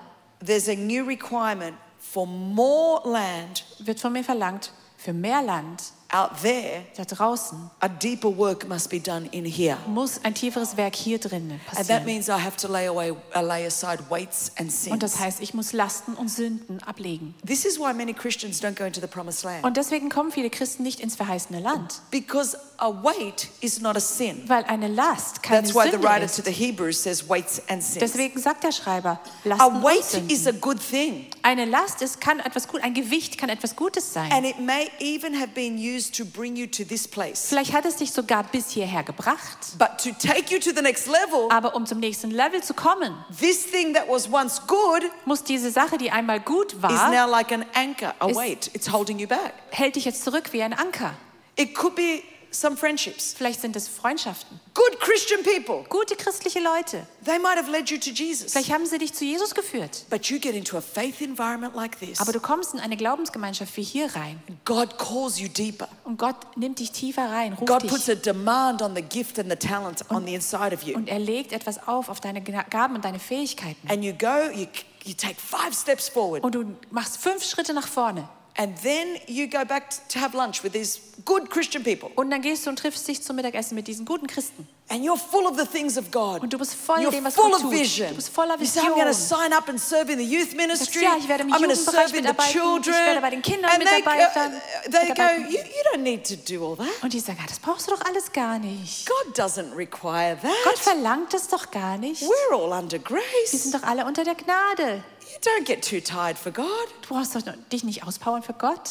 [0.43, 1.75] there's a new requirement
[2.15, 5.83] wird von mir verlangt, für mehr Land
[6.17, 6.85] out there.
[6.97, 9.77] da draußen A deeper work must be done in here.
[9.87, 12.05] muss ein tieferes Werk hier drin And that passieren.
[12.05, 15.55] means I have to lay away, uh, lay aside weights and Und das heißt, ich
[15.55, 17.35] muss Lasten und Sünden ablegen.
[17.47, 19.65] This is why many Christians don't go into the promised land.
[19.65, 24.01] Und deswegen kommen viele Christen nicht ins verheißene Land, Because a weight is not a
[24.01, 24.43] sin.
[24.47, 26.45] weil eine Last keine That's why the Sünde writer to ist.
[26.45, 27.99] the Hebrews says weights and sins.
[28.01, 30.61] Deswegen sagt der Schreiber, A Lasten und weight is a Sünden.
[30.61, 31.27] good thing.
[31.43, 34.31] Eine Last ist, kann etwas gut, ein Gewicht kann etwas Gutes sein.
[34.33, 37.47] And it may even have been used to bring you to this place.
[37.49, 39.59] Vielleicht hat es dich sogar bis hierher gebracht.
[39.79, 43.15] But to take you to the next level, Aber um zum nächsten Level zu kommen,
[43.41, 47.29] this thing that was once good muss diese Sache, die einmal gut is war, now
[47.31, 48.71] like an anchor, Is- weight.
[48.75, 49.53] It's holding you back.
[49.71, 51.15] hält dich jetzt zurück wie ein Anker.
[51.57, 52.23] It could be
[52.61, 53.35] some friendships.
[53.37, 54.61] Vielleicht sind es Freundschaften.
[54.75, 55.85] Good Christian people.
[55.89, 57.07] Gute christliche Leute.
[57.25, 58.53] They might have led you to Jesus.
[58.53, 60.05] Vielleicht haben sie dich zu Jesus geführt.
[60.11, 62.21] But you get into a faith environment like this.
[62.21, 64.43] Aber du kommst in eine Glaubensgemeinschaft wie hier rein.
[64.65, 65.89] God calls you deeper.
[66.05, 68.17] Und Gott nimmt dich tiefer rein, ruft God puts dich.
[68.17, 70.97] a demand on the gift and the talent on the inside of you.
[70.97, 73.89] Und er legt etwas auf, auf deine Gaben und deine Fähigkeiten.
[73.89, 74.67] And you go, you,
[75.05, 76.43] you take five steps forward.
[76.45, 78.29] Und du machst fünf Schritte nach vorne.
[78.59, 82.09] And then you go back to have lunch with these good Christian people.
[82.15, 84.67] Und dann gehst du und triffst dich zum Mittagessen mit diesen guten Christen.
[84.89, 86.41] And you're full of the things of God.
[86.43, 87.73] Und du bist voll you're dem, was full Gott of tut.
[87.73, 88.09] vision.
[88.11, 89.39] Du bist voller You say, I'm going to Vision.
[89.39, 91.03] sign up and serve in the youth ministry.
[91.03, 92.47] ja, ich werde im I'm going to serve in the mitarbeiten.
[92.47, 92.95] Ich children.
[92.95, 94.53] werde bei den Kindern and they, mitarbeiten.
[94.55, 95.51] uh, they go, Mitarbeiten.
[95.51, 96.87] you, you don't need to do all that.
[97.03, 99.07] Und die sagen, ah, das brauchst du doch alles gar nicht.
[99.07, 100.79] God doesn't require Gott that.
[100.79, 102.23] verlangt es doch gar nicht.
[102.23, 103.51] We're all under Wir grace.
[103.65, 105.03] sind doch alle unter der Gnade.
[105.37, 106.67] You don't get too tired for God.
[107.03, 107.37] Du brauchst
[107.71, 108.91] dich nicht auspowern für Gott.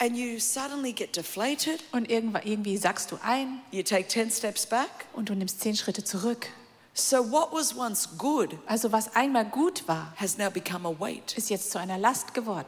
[0.00, 1.82] And you suddenly get deflated.
[1.92, 4.88] Und irgendwann, irgendwie sackst du ein You take 10 steps back.
[5.14, 6.46] und du nimmst zehn Schritte zurück.
[6.94, 11.36] So what was once good Also was einmal gut war, has now become a weight.
[11.36, 12.66] ist jetzt zu einer Last geworden.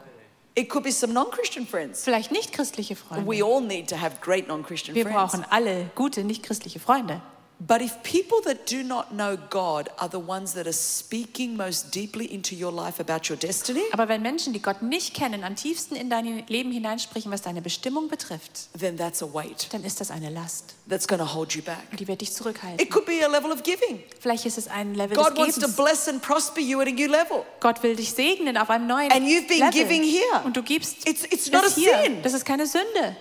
[0.55, 2.03] It could be some non-Christian friends.
[2.03, 3.25] Vielleicht nicht christliche Freunde.
[3.29, 5.31] We all need to have great non-Christian Wir friends.
[5.33, 7.21] brauchen alle gute, nicht christliche Freunde.
[7.63, 11.93] But if people that do not know God are the ones that are speaking most
[11.93, 15.55] deeply into your life about your destiny, Aber wenn Menschen, die Gott nicht kennen, am
[15.55, 20.01] tiefsten in dein Leben hineinsprechen, was deine Bestimmung betrifft, then that's a weight dann ist
[20.01, 20.73] das eine Last.
[20.89, 21.95] that's going to hold you back.
[21.99, 22.79] Die wird dich zurückhalten.
[22.83, 24.01] It could be a level of giving.
[24.19, 25.75] Vielleicht ist es ein Level God des wants to Gebens.
[25.75, 27.45] bless and prosper you at a new level.
[27.59, 29.71] Gott will dich segnen auf einem neuen And you've been Level.
[29.83, 30.41] giving here.
[30.45, 31.93] Und du gibst It's- it's not a hier.
[32.05, 32.23] sin.
[32.23, 33.15] Das ist keine Sünde.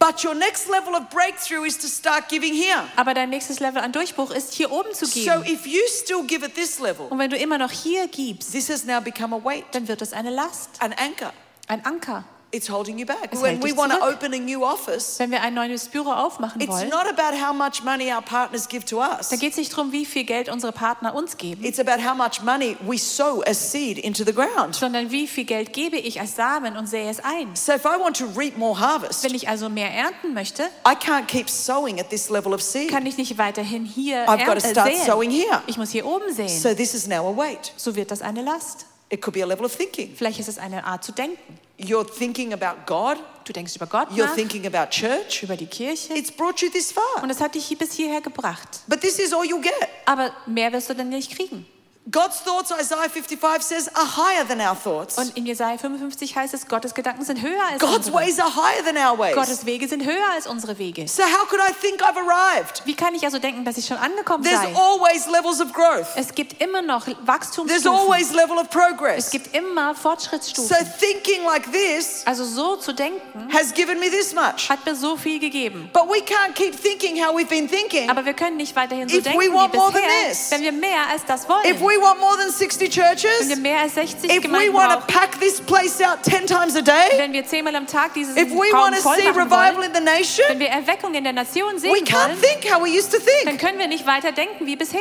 [0.00, 2.82] But your next level of breakthrough is to start giving here.
[2.96, 5.44] Aber dein nächstes Level an Durchbruch ist, hier oben zu So geben.
[5.46, 8.68] if you still give at this level, Und wenn du immer noch hier gibst, this
[8.68, 11.32] has now become a weight, dann wird es eine Last, an anchor.
[11.68, 12.24] ein Anker.
[12.52, 13.28] It's holding you back.
[13.32, 16.60] Es When we want to open a new office, Wenn wir ein neues Büro aufmachen
[16.60, 19.30] it's wollen, not about how much money our partners give to us.
[19.30, 22.14] dann geht es nicht darum, wie viel Geld unsere Partner uns geben, It's about how
[22.16, 24.76] much money we sow as seed into the ground.
[24.76, 27.50] sondern wie viel Geld gebe ich als Samen und sähe es ein.
[27.54, 30.92] So if I want to reap more harvest, Wenn ich also mehr ernten möchte, I
[30.94, 32.88] can't keep sowing at this level of seed.
[32.90, 35.04] kann ich nicht weiterhin hier I've got to ernten, start säen.
[35.04, 35.62] sowing here.
[35.66, 36.48] Ich muss hier oben säen.
[36.48, 37.72] So this is now a weight.
[37.76, 38.86] So wird das eine Last.
[39.08, 40.14] It could be a level of thinking.
[40.16, 41.58] Vielleicht ist es eine Art zu denken.
[41.78, 45.42] You're thinking about God, Du denkst über Gott you're nach, thinking about church.
[45.42, 47.22] über die Kirche It's brought you this far.
[47.22, 48.80] und es hat dich bis hierher gebracht.
[48.88, 49.72] But this is all you'll get.
[50.04, 51.66] Aber mehr wirst du dann nicht kriegen.
[52.08, 55.18] God's thoughts, Isaiah 55 says, are higher than our thoughts.
[55.18, 58.16] Und in Jesaja 55 heißt es, Gottes Gedanken sind höher als God's unsere.
[58.18, 59.34] ways are higher than our ways.
[59.34, 61.08] Gottes Wege sind höher als unsere Wege.
[61.08, 62.82] So how could I think I've arrived?
[62.84, 64.72] Wie kann ich also denken, dass ich schon angekommen There's sei?
[64.76, 66.06] always levels of growth.
[66.14, 67.88] Es gibt immer noch There's Wachstumsstufen.
[67.90, 69.30] always level of Es progress.
[69.30, 70.76] gibt immer So Fortschrittsstufen.
[71.00, 74.68] thinking like this Also so zu denken, has given me this much.
[74.70, 75.90] hat mir so viel gegeben.
[75.92, 78.08] But we can't keep thinking how we've been thinking.
[78.08, 80.50] Aber wir können nicht weiterhin so If denken we wie want more than bisher, this.
[80.52, 81.64] wenn wir mehr als das wollen.
[81.96, 84.92] We want more than 60 Wenn wir churches, mehr als 60 if we Gemeinden want
[84.92, 88.36] to pack this place out 10 times a day, wenn wir zehnmal am Tag dieses
[88.36, 91.32] if we want to see revival wollen, in the nation, wenn wir Erweckung in der
[91.32, 93.60] Nation sehen we can't wollen, think how we used to dann think.
[93.60, 94.98] können wir nicht weiter denken wie bisher.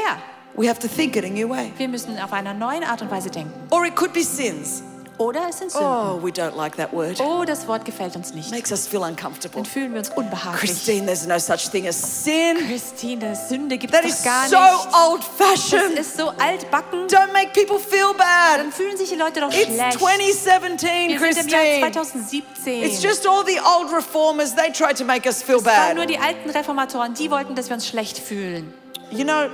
[0.56, 1.74] We have to think in a new way.
[1.78, 3.52] Wir müssen auf einer neuen Art und Weise denken.
[3.72, 4.82] Or it could be sins.
[5.18, 5.88] Oder es sind Sünden.
[5.88, 7.20] Oh, we don't like that word.
[7.22, 8.52] Oh, das Wort gefällt uns nicht.
[8.52, 9.64] Makes us feel uncomfortable.
[9.64, 10.72] Dann fühlen wir uns unbehaglich.
[10.72, 12.58] Christine, there's no such thing as sin.
[12.68, 14.96] Christine, Sünde gibt That es is gar so nicht.
[15.08, 15.98] old Das fashioned.
[16.00, 17.08] ist so altbacken.
[17.08, 18.60] Don't make people feel bad.
[18.60, 20.00] Dann fühlen sich die Leute doch It's schlecht.
[20.00, 21.92] 2017, Wir sind im Jahr Christine.
[21.92, 22.84] 2017.
[22.84, 26.06] It's just all the old reformers, they tried to make us feel es waren nur
[26.06, 26.10] bad.
[26.14, 28.74] die alten Reformatoren, die wollten, dass wir uns schlecht fühlen.
[29.12, 29.48] You know,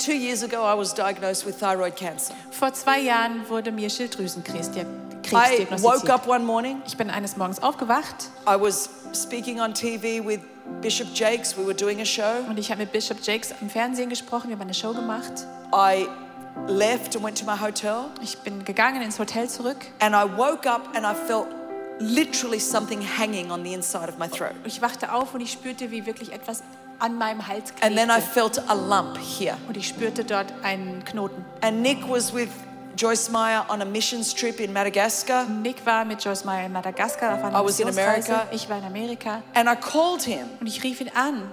[0.00, 2.34] two years ago I was diagnosed with thyroid cancer.
[2.50, 4.70] Vor zwei Jahren wurde mir Schilddrüsenkrebs
[5.32, 6.82] I woke up one morning.
[6.86, 10.40] Ich bin eines Morgens aufgewacht I was speaking on TV with
[10.80, 11.56] Bishop Jakes.
[11.56, 12.44] We were doing a show.
[12.48, 14.48] und ich habe mit Bishop Jakes im Fernsehen gesprochen.
[14.48, 15.46] Wir haben eine Show gemacht.
[15.72, 16.06] I
[16.66, 18.06] left and went to my hotel.
[18.22, 19.78] Ich bin gegangen ins Hotel zurück.
[20.00, 21.46] And I woke up and I felt
[22.00, 24.54] literally something hanging on the inside of my throat.
[24.64, 26.62] Ich wachte auf und ich spürte, wie wirklich etwas
[27.00, 29.56] an meinem Hals And then I felt a lump here.
[29.68, 31.44] Und ich spürte dort einen Knoten.
[31.60, 32.48] And Nick was with
[32.96, 35.44] Joyce Meyer on a missions trip in Madagascar.
[35.44, 38.46] Nick war mit Joyce Meyer in Madagaskar auf einer I was in America.
[38.52, 39.42] Ich war in Amerika.
[39.54, 41.50] And I called him Und ich rief ihn an.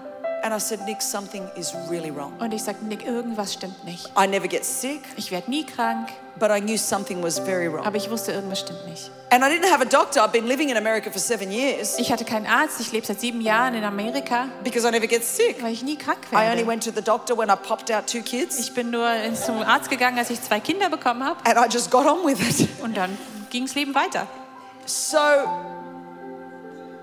[0.47, 2.33] And I said, Nick, something is really wrong.
[2.39, 4.07] Und ich sagte, Nick, irgendwas stimmt nicht.
[4.17, 7.85] I never get sick, Ich werde nie krank, but I knew something was very wrong.
[7.85, 9.11] aber ich wusste, irgendwas stimmt nicht.
[9.29, 10.23] And I didn't have a doctor.
[10.23, 12.79] I've been living in America for seven years Ich hatte keinen Arzt.
[12.79, 15.61] Ich lebe seit sieben Jahren in Amerika, because I never get sick.
[15.61, 16.67] weil ich nie krank I only werde.
[16.67, 19.61] went to the doctor when I popped out two kids Ich bin nur ins- zum
[19.61, 21.37] Arzt gegangen, als ich zwei Kinder bekommen habe.
[21.43, 22.69] and I just got on with it.
[22.81, 23.17] Und dann
[23.49, 24.27] ging das Leben weiter.
[24.85, 25.17] So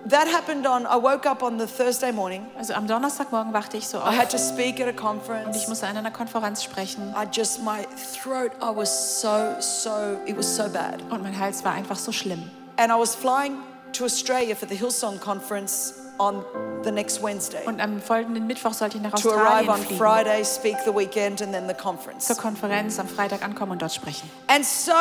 [0.07, 2.47] that happened on, I woke up on the Thursday morning.
[2.57, 4.97] Also am Donnerstagmorgen wachte ich so I had auf to speak at a und ich
[4.97, 5.69] conference.
[5.69, 7.15] musste an einer Konferenz sprechen.
[7.17, 7.87] I just, my
[8.23, 11.01] throat, I was so, so, it was so bad.
[11.11, 12.51] Und mein Hals war einfach so schlimm.
[12.77, 13.59] And I was flying
[13.93, 16.45] to Australia for the Hillsong conference on
[16.83, 17.65] the next Wednesday.
[17.67, 19.99] Und am folgenden Mittwoch sollte ich nach To arrive Australien on fliegen.
[19.99, 22.27] Friday, speak the weekend, and then the conference.
[22.27, 24.31] Zur Konferenz am Freitag ankommen und dort sprechen.
[24.49, 24.93] And so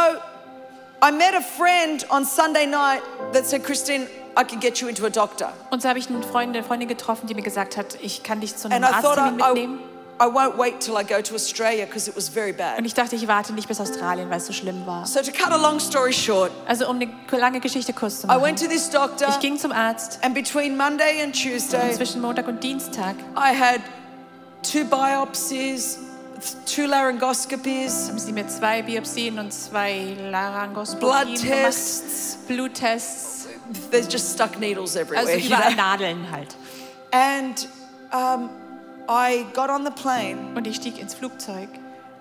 [1.03, 3.01] I met a friend on Sunday night
[3.33, 4.07] that said, Christine,
[4.39, 5.53] I can get you into a doctor.
[5.69, 8.41] Und so habe ich eine Freundin, eine Freundin getroffen, die mir gesagt hat, ich kann
[8.41, 9.79] dich zu einem And I thought I, Arzttermin mitnehmen.
[9.79, 12.85] I, I won't wait till I go to Australia because it was very Und bad.
[12.85, 15.05] ich dachte, ich warte nicht bis Australien, weil es so schlimm war.
[15.05, 18.27] So to cut a long story short, Also um eine lange Geschichte kurz zu I
[18.27, 18.43] machen.
[18.43, 22.47] went to this doctor, Ich ging zum Arzt and between Monday and Tuesday, zwischen Montag
[22.47, 23.15] und Dienstag.
[23.35, 23.81] I had
[24.61, 25.97] two biopsies,
[26.65, 32.37] two laryngoscopies, Haben sie mir zwei Biopsien und zwei Laryngoskopien blood tests.
[32.47, 33.42] Bluttests.
[33.91, 35.19] There's just stuck needles everywhere.
[35.25, 35.81] Also you überall know?
[35.83, 36.55] Nadeln halt.
[37.11, 37.67] And
[38.11, 38.49] um,
[39.09, 41.69] I got on the plane Und ich stieg ins Flugzeug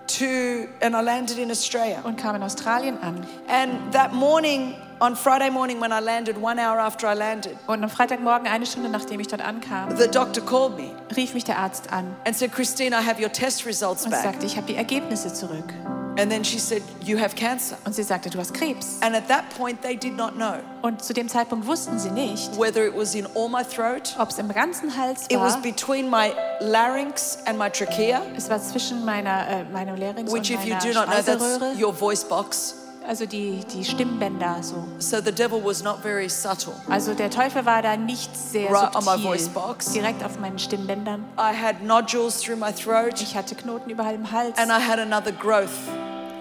[0.07, 2.01] to, and I landed in Australia.
[2.03, 3.25] und kam in Australien an.
[3.47, 7.83] And that morning, on Friday morning, when I landed, one hour after I landed, Und
[7.83, 11.57] am Freitagmorgen, eine Stunde nachdem ich dort ankam, the doctor called me rief mich der
[11.57, 14.23] Arzt an and said, Christine, I have your test results und back.
[14.23, 15.73] sagte, ich habe die Ergebnisse zurück.
[16.15, 17.75] And then she said, You have cancer.
[17.85, 18.99] Und sie sagte, du hast Krebs.
[19.01, 22.57] And at that point, they did not know Und zu dem Zeitpunkt wussten sie nicht,
[22.59, 25.31] whether it was in all my throat, ob es im ganzen Hals war.
[25.31, 30.31] it was between my larynx and my trachea, Es war zwischen meiner, äh, meinem Larynx
[30.31, 32.75] which, und if you do not know, that's your voice box.
[33.07, 34.75] Also die, die Stimmbänder so.
[34.99, 36.73] So the devil was not very subtle.
[36.89, 39.91] Also der Teufel war da nicht sehr Right on my voice box.
[39.91, 41.25] Direkt auf meinen Stimmbändern.
[41.37, 44.57] I had nodules through my throat, Ich hatte Knoten überall im Hals.
[44.57, 45.69] and I had another growth.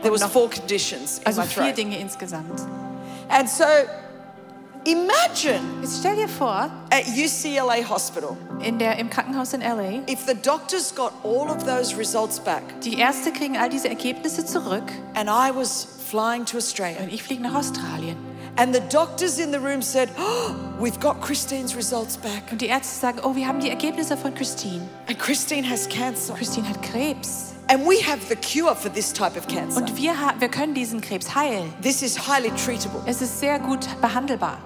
[0.03, 1.77] There was four conditions in Also my vier throat.
[1.79, 2.61] Dinge insgesamt.
[3.29, 3.65] And so
[4.85, 10.27] imagine Jetzt stell dir vor, at UCLA Hospital, in der, im Krankenhaus in LA, if
[10.27, 14.85] the doctors got all of those results back die Ärzte kriegen all diese Ergebnisse zurück
[15.15, 18.17] and I was flying to Australia und ich fliege nach Australien.
[18.57, 22.67] and the doctors in the room said, oh, We've got Christine's results back Und die
[22.67, 24.83] Ärzte sagen, oh, wir haben die Ergebnisse von Christine.
[25.09, 27.53] and Christine has cancer Christine hat Krebs.
[27.69, 29.79] and we have the cure for this type of cancer.
[29.81, 31.73] Und wir, wir können diesen Krebs heilen.
[31.81, 33.01] This is highly treatable.
[33.07, 34.59] Es ist sehr gut behandelbar.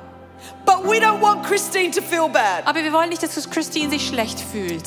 [0.64, 2.66] But we don't want Christine to feel bad.
[2.66, 4.84] Aber wir wollen nicht, dass Christine sich schlecht fühlt.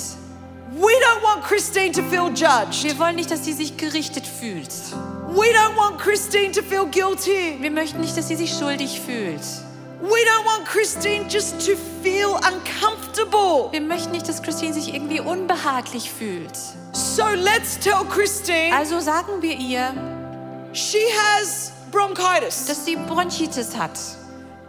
[0.71, 2.83] We don't want Christine to feel judged.
[2.83, 4.69] Wir wollen nicht, dass sie sich gerichtet fühlt.
[5.31, 7.57] We don't want Christine to feel guilty.
[7.59, 9.41] Wir möchten nicht, dass sie sich schuldig fühlt.
[10.01, 13.71] We don't want Christine just to feel uncomfortable.
[13.71, 16.55] Wir möchten nicht, dass Christine sich irgendwie unbehaglich fühlt.
[16.93, 19.93] So let's tell Christine Also sagen wir ihr,
[20.73, 22.65] she has bronchitis.
[22.67, 23.91] dass sie Bronchitis hat.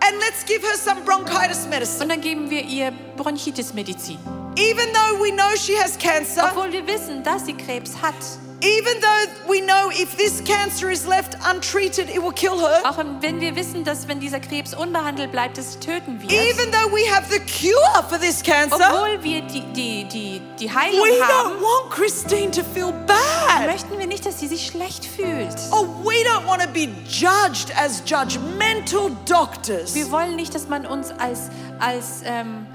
[0.03, 2.03] And let's give her some bronchitis medicine.
[2.03, 4.19] Und dann geben wir ihr Bronchitis-Medizin.
[4.57, 8.15] Even though we know she has cancer, Obwohl wir wissen, dass sie Krebs hat.
[8.63, 12.81] Even though we know if this cancer is left untreated, it will kill her.
[12.85, 16.33] Auch wenn wir wissen, dass wenn dieser Krebs unbehandelt bleibt, es töten wird.
[16.33, 20.71] Even though we have the cure for this cancer, Obwohl wir die, die, die, die
[20.71, 23.67] Heilung we haben, don't want Christine to feel bad.
[23.67, 25.57] möchten wir nicht, dass sie sich schlecht fühlt.
[25.73, 29.95] Oh, we don't want to be judged as judgmental doctors.
[29.95, 32.67] Wir wollen nicht, dass man uns als, als ähm,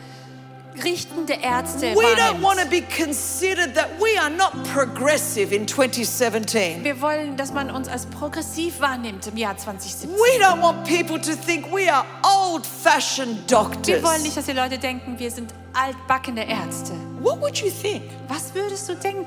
[0.84, 6.84] richtende Ärzte We don't want to be considered that we are not progressive in 2017.
[6.84, 10.10] Wir wollen, dass man uns als progressiv wahrnimmt im Jahr 2017.
[10.18, 14.04] We don't want people to think we are old fashioned Wir doctors.
[14.04, 16.94] wollen nicht, dass die Leute denken, wir sind altbackene Ärzte.
[17.22, 18.04] What would you think?
[18.28, 19.26] Was würdest du denken?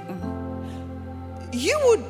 [1.52, 2.00] You would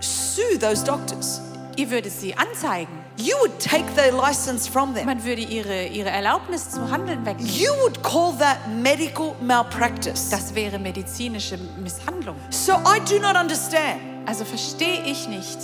[0.00, 1.40] sue those doctors,
[1.76, 2.92] Ihr würdet sie anzeigen.
[3.18, 7.52] You would take their license from them, Man würde ihre, ihre Erlaubnis zum Handeln wegnehmen.
[7.52, 10.30] you would call that medical malpractice.
[10.30, 12.36] Das wäre medizinische Misshandlung.
[12.50, 15.58] So I do not understand Also verstehe ich nicht,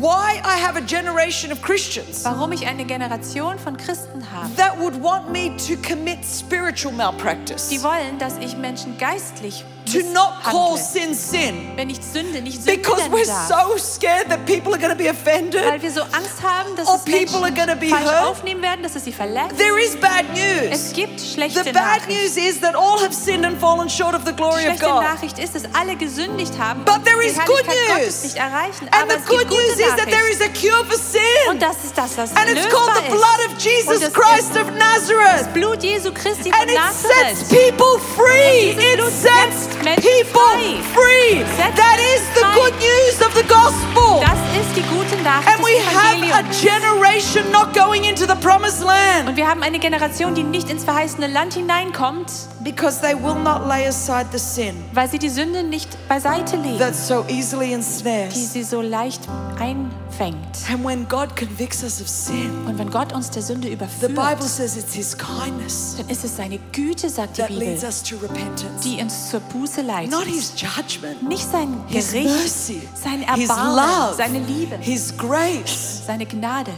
[0.00, 4.78] why I have a generation of Christians warum ich eine Generation von Christen habe, that
[4.78, 10.42] would want me to commit spiritual malpractice, die wollen, dass ich Menschen geistlich to not
[10.42, 11.72] call sin sin.
[11.76, 15.08] Wenn ich Sünde nicht Sünde Because we're so scared that people are going to be
[15.08, 15.62] offended.
[15.64, 18.24] weil wir so Angst haben, dass Or es people are gonna be hurt.
[18.24, 19.56] aufnehmen werden, dass es sie verletzt.
[19.58, 20.70] There is bad news.
[20.70, 24.24] Es gibt schlechte The bad news is that all have sinned and fallen short of
[24.24, 25.02] the glory of Schlechte God.
[25.02, 27.76] Nachricht ist, dass alle gesündigt haben But there is good news.
[27.88, 28.88] Gottes nicht erreichen.
[28.90, 31.20] And Aber the good news is that there is a cure for sin.
[31.50, 33.52] Und das ist das, was And it's called the blood of.
[33.62, 35.52] Jesus Christ of Nazareth.
[35.54, 38.74] Blut Jesu Christi And von it sets people free.
[38.74, 39.68] It sets
[40.02, 40.82] people frei.
[40.94, 41.42] free.
[41.56, 44.20] That is the good news of the gospel.
[44.62, 49.28] Ist die gute Nachricht And we have a generation not going into the promised land
[49.28, 52.30] Und wir haben eine Generation, die nicht ins verheißene Land hineinkommt,
[52.62, 56.78] because they will not lay aside the sin weil sie die Sünde nicht beiseite legen,
[56.78, 58.52] that so easily die ensnares.
[58.52, 59.22] sie so leicht
[59.58, 60.38] einfängt.
[60.70, 64.14] And when God convicts us of sin, Und wenn Gott uns der Sünde the überführt,
[64.14, 67.88] Bible says it's His kindness dann ist es seine Güte, sagt die that leads Bibel,
[67.88, 70.12] us to repentance, die uns zur Buße leitet.
[70.12, 71.22] not His judgment.
[71.28, 76.02] Nicht sein His Gericht, mercy, sein His Erbarmen, love, seine Liebe, His grace.
[76.06, 76.72] seine Gnade.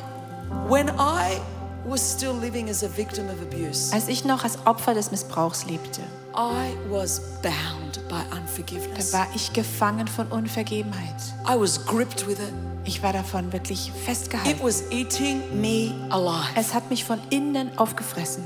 [0.68, 1.41] When I
[1.87, 5.66] was still living as a victim of abuse, Als ich noch als Opfer des Missbrauchs
[5.66, 6.01] lebte,
[6.37, 9.12] I was bound by da unforgiveness.
[9.12, 11.14] war ich gefangen von Unvergebenheit.
[11.49, 12.53] I was gripped with it.
[12.85, 14.61] Ich war davon wirklich It festgehalten.
[14.62, 16.49] was eating me alive.
[16.57, 18.43] Es hat mich von innen aufgefressen.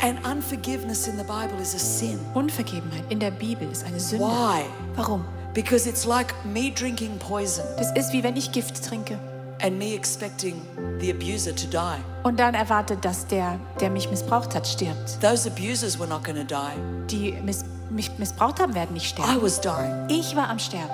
[0.00, 2.18] And unforgiveness in the Bible is a sin.
[2.34, 4.24] Unvergebenheit in der Bibel ist eine Sünde.
[4.24, 4.64] Why?
[4.96, 5.24] Warum?
[5.54, 9.18] Because it's like me drinking poison Das ist wie wenn ich Gift trinke
[9.62, 10.60] and me expecting
[11.00, 12.00] the abuser to die.
[12.24, 15.20] und dann erwartet, dass der, der mich missbraucht hat, stirbt.
[15.20, 17.06] Those abusers were not going to die.
[17.08, 19.42] Die miss, mich missbraucht haben, werden nicht I sterben.
[19.42, 20.08] was dying.
[20.08, 20.90] Ich war am Sterben.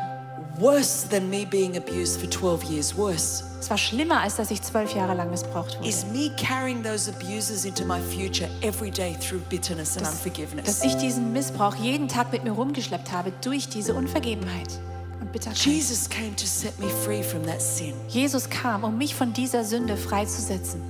[0.58, 4.62] Worse than me being abused for 12 years, worse Es war schlimmer, als dass ich
[4.62, 5.88] zwölf Jahre lang missbraucht wurde.
[5.88, 10.82] is me carrying those abusers into my future every day through bitterness and dass unforgiveness.
[10.84, 14.80] ich diesen Missbrauch jeden Tag mit mir rumgeschleppt habe durch diese Unvergebenheit
[15.20, 15.58] und Bitterkeit.
[15.58, 17.94] Jesus came to set me free from that sin.
[18.08, 20.80] Jesus kam, um mich von dieser Sünde freizusetzen.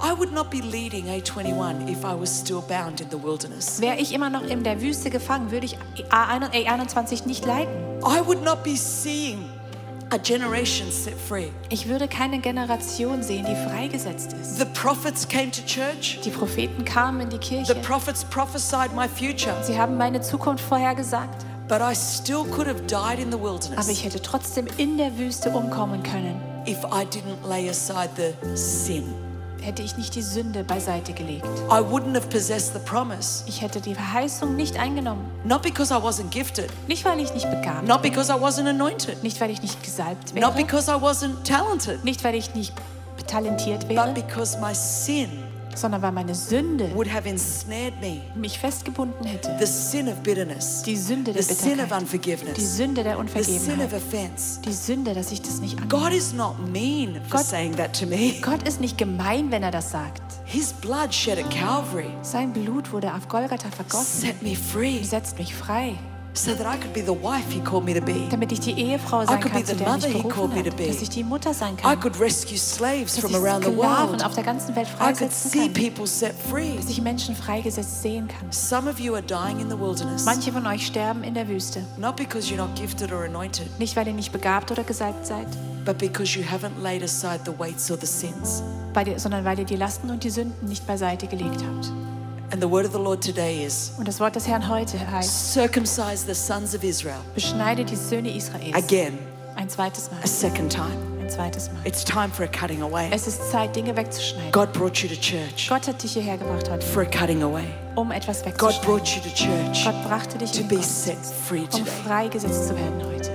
[0.00, 3.80] I would not be leading A21 if I was still bound in the wilderness.
[3.80, 5.76] Wäre ich immer noch in der Wüste gefangen, würde ich
[6.10, 7.72] A21 nicht leiten.
[8.04, 9.50] I would not be seeing
[10.10, 11.48] a generation set free.
[11.68, 14.58] Ich würde keine Generation sehen, die freigesetzt ist.
[14.58, 16.20] The prophets came to church.
[16.24, 17.74] Die Propheten kamen in die The Kirche.
[17.82, 19.54] prophets prophesied my future.
[19.64, 21.44] Sie haben meine Zukunft vorhergesagt.
[21.68, 25.18] But I still could have died in the Aber wilderness ich hätte trotzdem in der
[25.18, 29.04] Wüste umkommen können, if I didn't lay aside the sin.
[29.62, 31.44] Hätte ich nicht die Sünde beiseite gelegt.
[31.70, 33.44] I wouldn't have possessed the promise.
[33.46, 35.24] Ich hätte die Verheißung nicht eingenommen.
[35.44, 39.22] Not because I wasn't gifted, Nicht, weil ich nicht begabt not because I wasn't anointed,
[39.22, 40.52] Nicht, weil ich nicht gesalbt not wäre.
[40.52, 42.72] because I wasn't talented, Nicht, weil ich nicht
[43.26, 45.28] talentiert but wäre, because my sin
[45.80, 48.20] sondern weil meine Sünde would have ensnared me.
[48.34, 49.56] mich festgebunden hätte.
[49.58, 51.88] The sin of bitterness, Die Sünde the der sin of.
[51.88, 53.92] Die unforgiveness, Sünde der the sin of Unvergebenheit.
[53.94, 54.60] offense.
[54.62, 56.16] Die Sünde, dass ich das nicht God annehme.
[56.16, 58.34] is not mean for Gott- saying that to me.
[58.42, 60.22] Gott ist nicht gemein, wenn er das sagt.
[60.44, 64.20] His blood shed at Calvary Sein Blut wurde auf Golgatha vergossen.
[64.20, 65.94] set me free Setzt mich frei,
[66.38, 68.28] so that I could be the wife He called me to be.
[68.30, 70.74] damit ich die Ehefrau sein could kann, be the er mother he called me to
[70.76, 70.86] be.
[70.86, 72.00] Dass ich die Mutter sein I kann.
[72.00, 74.24] could rescue slaves Dass from around the world.
[74.24, 75.72] auf der ganzen Welt I could see kann.
[75.72, 76.76] people set free.
[76.76, 78.50] Dass ich Menschen freigesetzt sehen kann.
[78.52, 81.82] Some of you are dying in the wilderness, Manche von euch sterben in der Wüste.
[81.96, 85.46] not because you're not gifted or anointed, Nicht, weil ihr nicht begabt oder gesalbt seid,
[85.84, 88.62] but because you haven't laid aside the weights or the sins.
[89.16, 91.90] sondern weil ihr die Lasten und die Sünden nicht beiseite gelegt habt.
[92.50, 95.52] And the word of the Lord today is Und das Wort des Herrn heute heißt,
[95.52, 98.74] circumcise the sons of Israel beschneide die Söhne Israels.
[98.74, 99.18] again,
[99.56, 100.18] Ein zweites Mal.
[100.22, 100.96] a second time.
[101.20, 101.76] Ein zweites Mal.
[101.84, 103.10] It's time for a cutting away.
[103.12, 104.50] Es ist Zeit, Dinge wegzuschneiden.
[104.52, 107.64] God brought you to church Gott hat dich hierher gebracht heute, for a cutting away.
[107.96, 108.86] um etwas God wegzuschneiden.
[108.86, 111.84] brought you to church Gott brachte dich to in be set Gottesdienst, free um today.
[112.06, 113.30] freigesetzt zu werden heute.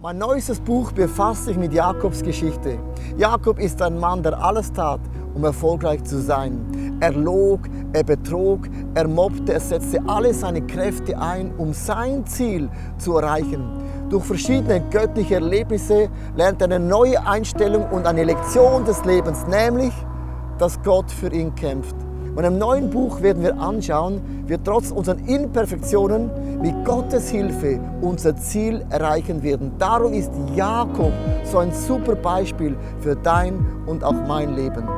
[0.00, 2.78] Mein neuestes Buch befasst sich mit Jakobs Geschichte.
[3.16, 5.00] Jakob ist ein Mann, der alles tat,
[5.34, 6.64] um erfolgreich zu sein.
[7.00, 7.60] Er log,
[7.92, 12.68] er betrog, er mobbte, er setzte alle seine Kräfte ein, um sein Ziel
[12.98, 13.64] zu erreichen.
[14.10, 19.92] Durch verschiedene göttliche Erlebnisse lernt er eine neue Einstellung und eine Lektion des Lebens, nämlich,
[20.58, 21.94] dass Gott für ihn kämpft.
[22.34, 26.30] Und im neuen Buch werden wir anschauen, wie trotz unseren Imperfektionen
[26.60, 29.72] mit Gottes Hilfe unser Ziel erreichen werden.
[29.78, 31.12] Darum ist Jakob
[31.44, 34.97] so ein super Beispiel für dein und auch mein Leben.